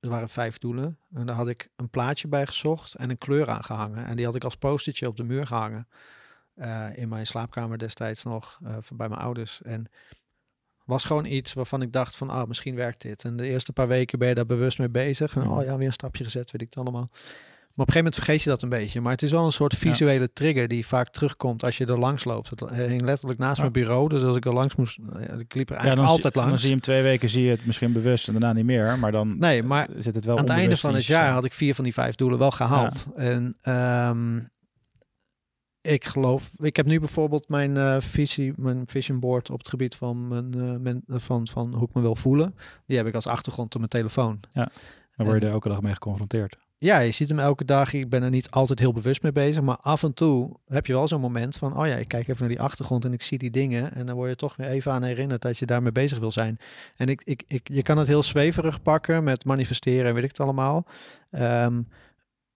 [0.00, 0.98] Er waren vijf doelen.
[1.14, 4.04] En daar had ik een plaatje bij gezocht en een kleur aangehangen.
[4.04, 5.88] En die had ik als postertje op de muur gehangen.
[6.54, 8.58] eh, in mijn slaapkamer destijds nog.
[8.80, 9.62] van bij mijn ouders.
[9.62, 9.86] En
[10.84, 13.24] was gewoon iets waarvan ik dacht van, ah, misschien werkt dit.
[13.24, 15.34] En de eerste paar weken ben je daar bewust mee bezig.
[15.36, 15.50] En, Mhm.
[15.52, 17.08] oh ja, weer een stapje gezet, weet ik het allemaal.
[17.10, 19.00] Maar op een gegeven moment vergeet je dat een beetje.
[19.00, 22.24] Maar het is wel een soort visuele trigger die vaak terugkomt als je er langs
[22.24, 22.50] loopt.
[22.50, 23.60] Het hing letterlijk naast Ja.
[23.60, 24.08] mijn bureau.
[24.08, 26.50] Dus als ik er langs moest, ja, ik liep er eigenlijk altijd langs.
[26.50, 28.98] dan zie je hem twee weken, zie je het misschien bewust en daarna niet meer.
[28.98, 31.34] Maar dan Nee, maar eh, zit het wel Aan het einde van het jaar systeem.
[31.34, 33.06] had ik vier van die vijf doelen wel gehaald.
[33.14, 34.40] En ehm,
[35.84, 39.96] ik geloof, ik heb nu bijvoorbeeld mijn eh, visie, mijn vision board op het gebied
[39.96, 42.54] van, mijn, eh, men- van, van hoe ik me wil voelen.
[42.86, 44.40] Die heb ik als achtergrond op mijn telefoon.
[45.16, 46.56] Dan word je er elke dag mee geconfronteerd.
[46.76, 47.92] Ja, je ziet hem elke dag.
[47.92, 49.62] Ik ben er niet altijd heel bewust mee bezig.
[49.62, 51.78] Maar af en toe heb je wel zo'n moment van...
[51.78, 53.92] oh ja, ik kijk even naar die achtergrond en ik zie die dingen.
[53.92, 56.58] En dan word je toch weer even aan herinnerd dat je daarmee bezig wil zijn.
[56.96, 60.28] En ik, ik, ik, je kan het heel zweverig pakken met manifesteren en weet ik
[60.28, 60.86] het allemaal.
[61.30, 61.82] Ehm,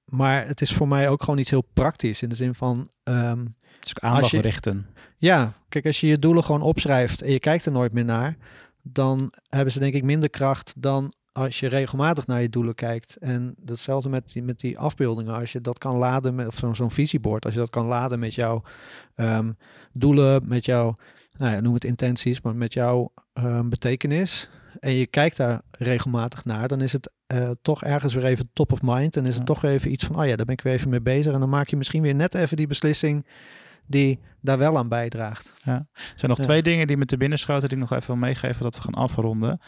[0.09, 2.23] maar het is voor mij ook gewoon iets heel praktisch.
[2.23, 2.89] In de zin van...
[3.03, 3.45] ehm,
[3.81, 4.87] Dus ook aandacht je- richten.
[5.17, 8.37] ja, kijk, als je je doelen gewoon opschrijft en je kijkt er nooit meer naar,
[8.83, 13.17] dan hebben ze denk ik minder kracht dan als je regelmatig naar je doelen kijkt.
[13.17, 15.35] En datzelfde met die, met die afbeeldingen.
[15.35, 18.19] Als je dat kan laden met of zo'n zo'n visiebord, als je dat kan laden
[18.19, 18.63] met jouw
[19.15, 19.53] ehm,
[19.93, 20.95] doelen, met jouw,
[21.39, 24.49] nou ja, noem het intenties, maar met jouw ehm, betekenis.
[24.81, 28.73] En je kijkt daar regelmatig naar, dan is het eh, toch ergens weer even top
[28.73, 29.17] of mind.
[29.17, 29.55] En is het Ja.
[29.55, 31.33] toch even iets van, oh ja, daar ben ik weer even mee bezig.
[31.33, 33.27] En dan maak je misschien weer net even die beslissing
[33.87, 35.53] die daar wel aan bijdraagt.
[35.65, 35.87] Er
[36.17, 36.45] zijn nog Ja.
[36.45, 38.81] twee dingen die me te binnen schoten die ik nog even wil meegeven dat we
[38.83, 39.61] gaan afronden.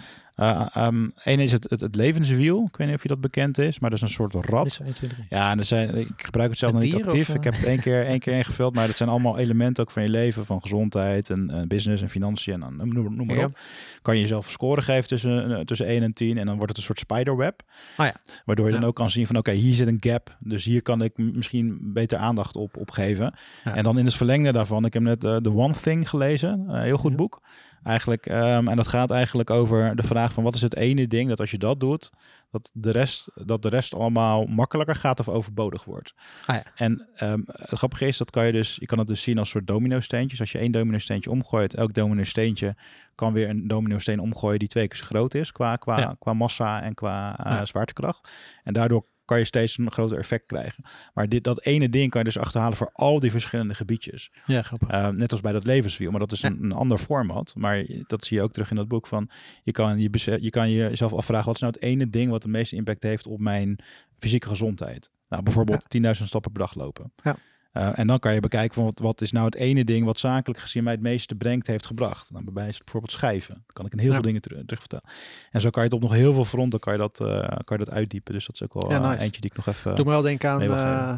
[0.44, 2.64] Eén is het, het, het levenswiel.
[2.68, 4.66] Ik weet niet of je dat bekend is, maar dat is een soort rad.
[4.66, 5.26] Is 1, 2, 3.
[5.28, 7.28] Ja, en er zijn, ik gebruik het zelf nog niet actief.
[7.28, 9.90] of, Ik heb het één keer, één keer ingevuld, maar dat zijn allemaal elementen ook
[9.90, 13.36] van je leven, van gezondheid en eh, business en financiën en dan noem, noem maar
[13.36, 13.44] Ja.
[13.44, 13.58] op.
[14.02, 16.76] Kan je jezelf scoren geven tussen, eh, tussen 1 en 10 en dan wordt het
[16.78, 17.62] een soort spiderweb.
[17.96, 18.14] Ah ja.
[18.44, 18.86] Waardoor je dan Ja.
[18.86, 22.18] ook kan zien van oké, hier zit een gap, dus hier kan ik misschien beter
[22.18, 23.34] aandacht op, op geven.
[23.64, 23.74] Ja.
[23.74, 26.82] En dan in het verlengde daarvan, ik heb net eh, The One Thing gelezen, een
[26.82, 27.16] heel goed Ja.
[27.16, 27.40] boek.
[27.82, 31.28] Eigenlijk, ehm, en dat gaat eigenlijk over de vraag van wat is het ene ding
[31.28, 32.10] dat als je dat doet,
[32.50, 36.14] dat de rest, dat de rest allemaal makkelijker gaat of overbodig wordt.
[36.46, 36.62] Ah ja.
[36.74, 39.50] En ehm, het grappige is, dat kan je dus, je kan het dus zien als
[39.50, 40.40] soort domino steentjes.
[40.40, 42.76] Als je één domino steentje omgooit, elk domino steentje
[43.14, 46.16] kan weer een domino steen omgooien die twee keer zo groot is qua, qua, Ja.
[46.18, 47.64] qua massa en qua Ja.
[47.64, 48.28] zwaartekracht.
[48.64, 50.84] En daardoor kan je steeds een groter effect krijgen.
[51.14, 54.30] Maar dit, dat ene ding kan je dus achterhalen voor al die verschillende gebiedjes.
[54.46, 54.90] Ja, grappig.
[54.90, 56.48] Uh, net als bij dat levenswiel, maar dat is Ja.
[56.48, 57.54] een, een ander format.
[57.56, 59.30] Maar dat zie je ook terug in dat boek van
[59.62, 62.48] je kan, je, je kan jezelf afvragen wat is nou het ene ding wat de
[62.48, 63.78] meeste impact heeft op mijn
[64.18, 65.10] fysieke gezondheid.
[65.28, 67.12] Nou, bijvoorbeeld 10.000 stappen per dag lopen.
[67.22, 67.36] Ja.
[67.72, 70.18] Uh, en dan kan je bekijken van wat, wat is nou het ene ding wat
[70.18, 72.30] zakelijk gezien mij het meeste brengt heeft gebracht.
[72.30, 73.54] Nou, bij mij is het bijvoorbeeld schrijven.
[73.54, 74.14] Dan kan ik in heel Ja.
[74.14, 75.04] veel dingen terug, vertellen.
[75.50, 77.78] En zo kan je het op nog heel veel fronten kan je dat, uh, kan
[77.78, 78.32] je dat uitdiepen.
[78.34, 79.22] Dus dat is ook wel Ja, uh, nice.
[79.22, 79.96] eentje die ik nog even...
[79.96, 81.14] Doe me wel denken aan eh,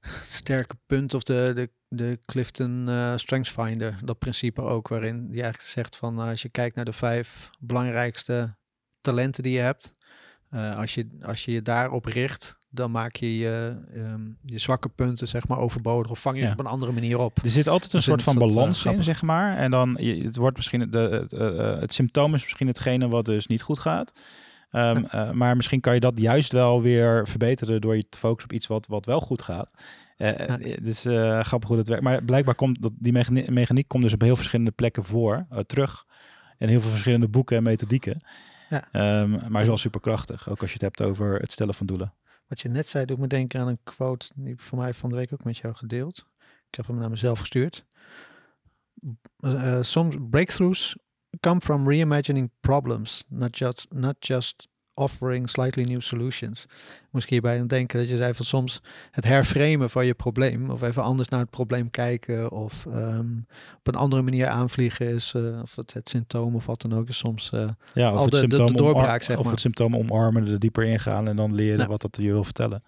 [0.00, 3.98] het sterke punt of de, de, de Clifton eh Strengths Finder.
[4.04, 7.50] Dat principe ook, waarin die eigenlijk zegt van eh, als je kijkt naar de vijf
[7.58, 8.56] belangrijkste
[9.00, 9.92] talenten die je hebt.
[10.50, 14.88] eh, als, je, als je je daarop richt, dan maak je je, ehm, je zwakke
[14.88, 16.46] punten zeg maar overbodig of vang je Ja.
[16.48, 17.38] ze op een andere manier op.
[17.42, 19.56] Er zit altijd een Dat soort van eh, balans in, zeg maar.
[19.56, 23.08] En dan, je, het wordt misschien, de, het, eh, eh, het symptoom is misschien hetgene
[23.08, 24.20] wat dus niet goed gaat.
[24.70, 28.50] Ehm, eh, maar misschien kan je dat juist wel weer verbeteren door je te focussen
[28.50, 29.70] op iets wat, wat wel goed gaat.
[30.16, 30.26] Ja.
[30.26, 31.00] Het is
[31.46, 32.02] grappig hoe dat werkt.
[32.04, 36.04] Maar blijkbaar komt dat, die mechani- mechaniek komt dus op heel verschillende plekken voor, terug.
[36.58, 38.16] In heel veel verschillende boeken en methodieken.
[38.68, 38.84] Ja.
[38.92, 42.12] Ehm, maar is wel superkrachtig, ook als je het hebt over het stellen van doelen.
[42.50, 45.16] Wat je net zei doet me denken aan een quote die voor mij van de
[45.16, 46.26] week ook met jou gedeeld.
[46.68, 47.84] Ik heb hem naar mezelf gestuurd.
[49.38, 50.96] Uh, some breakthroughs
[51.40, 54.68] come from reimagining problems, not just, not just
[55.00, 56.66] offering slightly new solutions.
[57.10, 60.70] Moest ik hierbij aan denken dat je zei van soms het herframen van je probleem,
[60.70, 63.36] of even anders naar het probleem kijken, of ehm,
[63.78, 67.08] op een andere manier aanvliegen is, eh, of het, het symptoom of wat dan ook
[67.08, 67.52] is soms.
[67.52, 70.58] eh, Ja, of Al het de- de- de symptoom doorbraak, Of het symptoom omarmen, er
[70.58, 71.86] dieper ingaan en dan leren Ja.
[71.86, 72.82] wat dat je wil vertellen.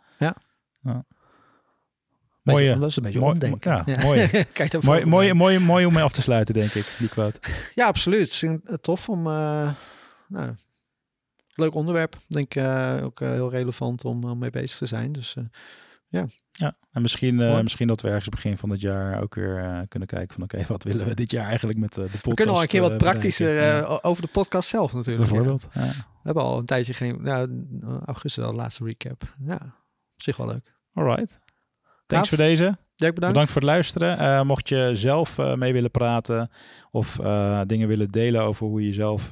[2.43, 3.83] beetje- Mooie- dat is een beetje mooi- omdenken.
[3.87, 4.29] ja, mooi.
[4.53, 7.41] Kijk Mooi, mooi, mooi, mooi om mee af te sluiten, denk ik, die quote.
[7.75, 8.21] Ja, absoluut.
[8.21, 9.27] Het is een- tof om.
[9.27, 9.71] eh,
[10.29, 10.53] nou,
[11.53, 12.17] leuk onderwerp.
[12.29, 15.13] Denk eh, ook eh, heel relevant om mee bezig te zijn.
[15.13, 19.87] Dus eh, Ja, en misschien, misschien dat we ergens begin van het jaar ook weer
[19.89, 22.55] kunnen kijken van oké, wat willen we dit jaar eigenlijk met de podcast we kunnen
[22.55, 25.27] al een keer wat praktischer Ja, over de podcast zelf natuurlijk.
[25.27, 25.31] ja.
[25.31, 25.69] bijvoorbeeld.
[25.75, 25.81] Ja.
[25.89, 27.23] We hebben al een tijdje geen.
[27.23, 27.67] Nou,
[28.05, 29.35] augustus al de laatste recap.
[29.47, 29.59] Ja,
[30.15, 30.75] op zich wel leuk.
[30.93, 31.41] Alright.
[32.07, 32.29] Thanks Gaaf.
[32.29, 32.77] voor deze.
[33.03, 33.35] Jack, bedankt.
[33.39, 34.19] Bedankt voor het luisteren.
[34.19, 36.51] Eh, mocht je zelf eh, mee willen praten
[36.91, 39.29] of eh, dingen willen delen over hoe je zelf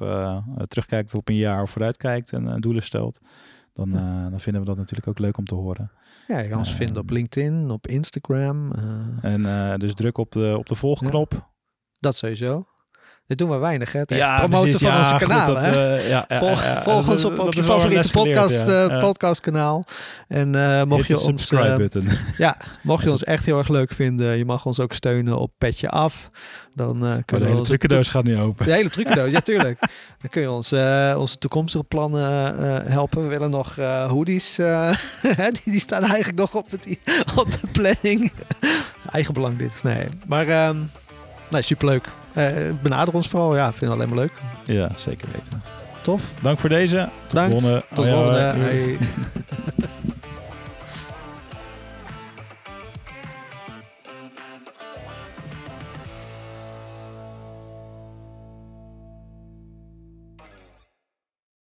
[0.67, 3.19] terugkijkt op een jaar of vooruitkijkt en doelen stelt,
[3.73, 3.91] dan,
[4.29, 5.91] dan vinden we dat natuurlijk ook leuk om te horen.
[6.27, 8.71] Ja, je kan ons vinden op LinkedIn, op Instagram.
[9.21, 11.49] En dus druk op de, op de volgknop.
[11.99, 12.65] dat sowieso.
[13.31, 13.99] Dit doen we weinig, hè?
[13.99, 14.81] Het Ja, promoten precies.
[14.87, 15.53] van Ja, onze kanalen.
[15.53, 15.95] dat, hè?
[15.95, 19.83] eh, ja, Volg, ja, volg Dat- ons op, dat op je favoriete podcast, eh, podcastkanaal.
[20.27, 21.49] En eh, mocht Hit je de ons...
[21.77, 22.07] button.
[22.37, 25.51] Ja, mocht je ons echt heel erg leuk vinden, je mag ons ook steunen op
[25.57, 26.29] Petje Af.
[26.75, 28.65] Dan de kunnen we hele onze trucendoos gaat nu open.
[28.65, 29.79] De hele trucendoos, ja tuurlijk.
[30.21, 30.71] Dan kun je ons,
[31.21, 32.23] onze toekomstige plannen
[32.91, 33.21] helpen.
[33.23, 33.75] We willen nog
[34.07, 34.55] hoodies.
[35.63, 36.87] die, die staan eigenlijk nog op, het,
[37.35, 38.31] op de planning.
[39.11, 39.73] Eigen belang dit.
[39.83, 40.73] Nee, maar
[41.49, 42.05] nee, superleuk.
[42.33, 42.45] Eh
[42.81, 43.55] benader ons vooral.
[43.55, 44.33] Ja, vind het alleen maar leuk.
[44.65, 45.61] Ja, zeker weten.
[46.01, 46.21] Tof.
[46.41, 47.09] Dank voor deze.
[47.27, 47.51] Tot Dank.
[47.51, 47.83] volgende.
[47.93, 48.53] Tot volgende.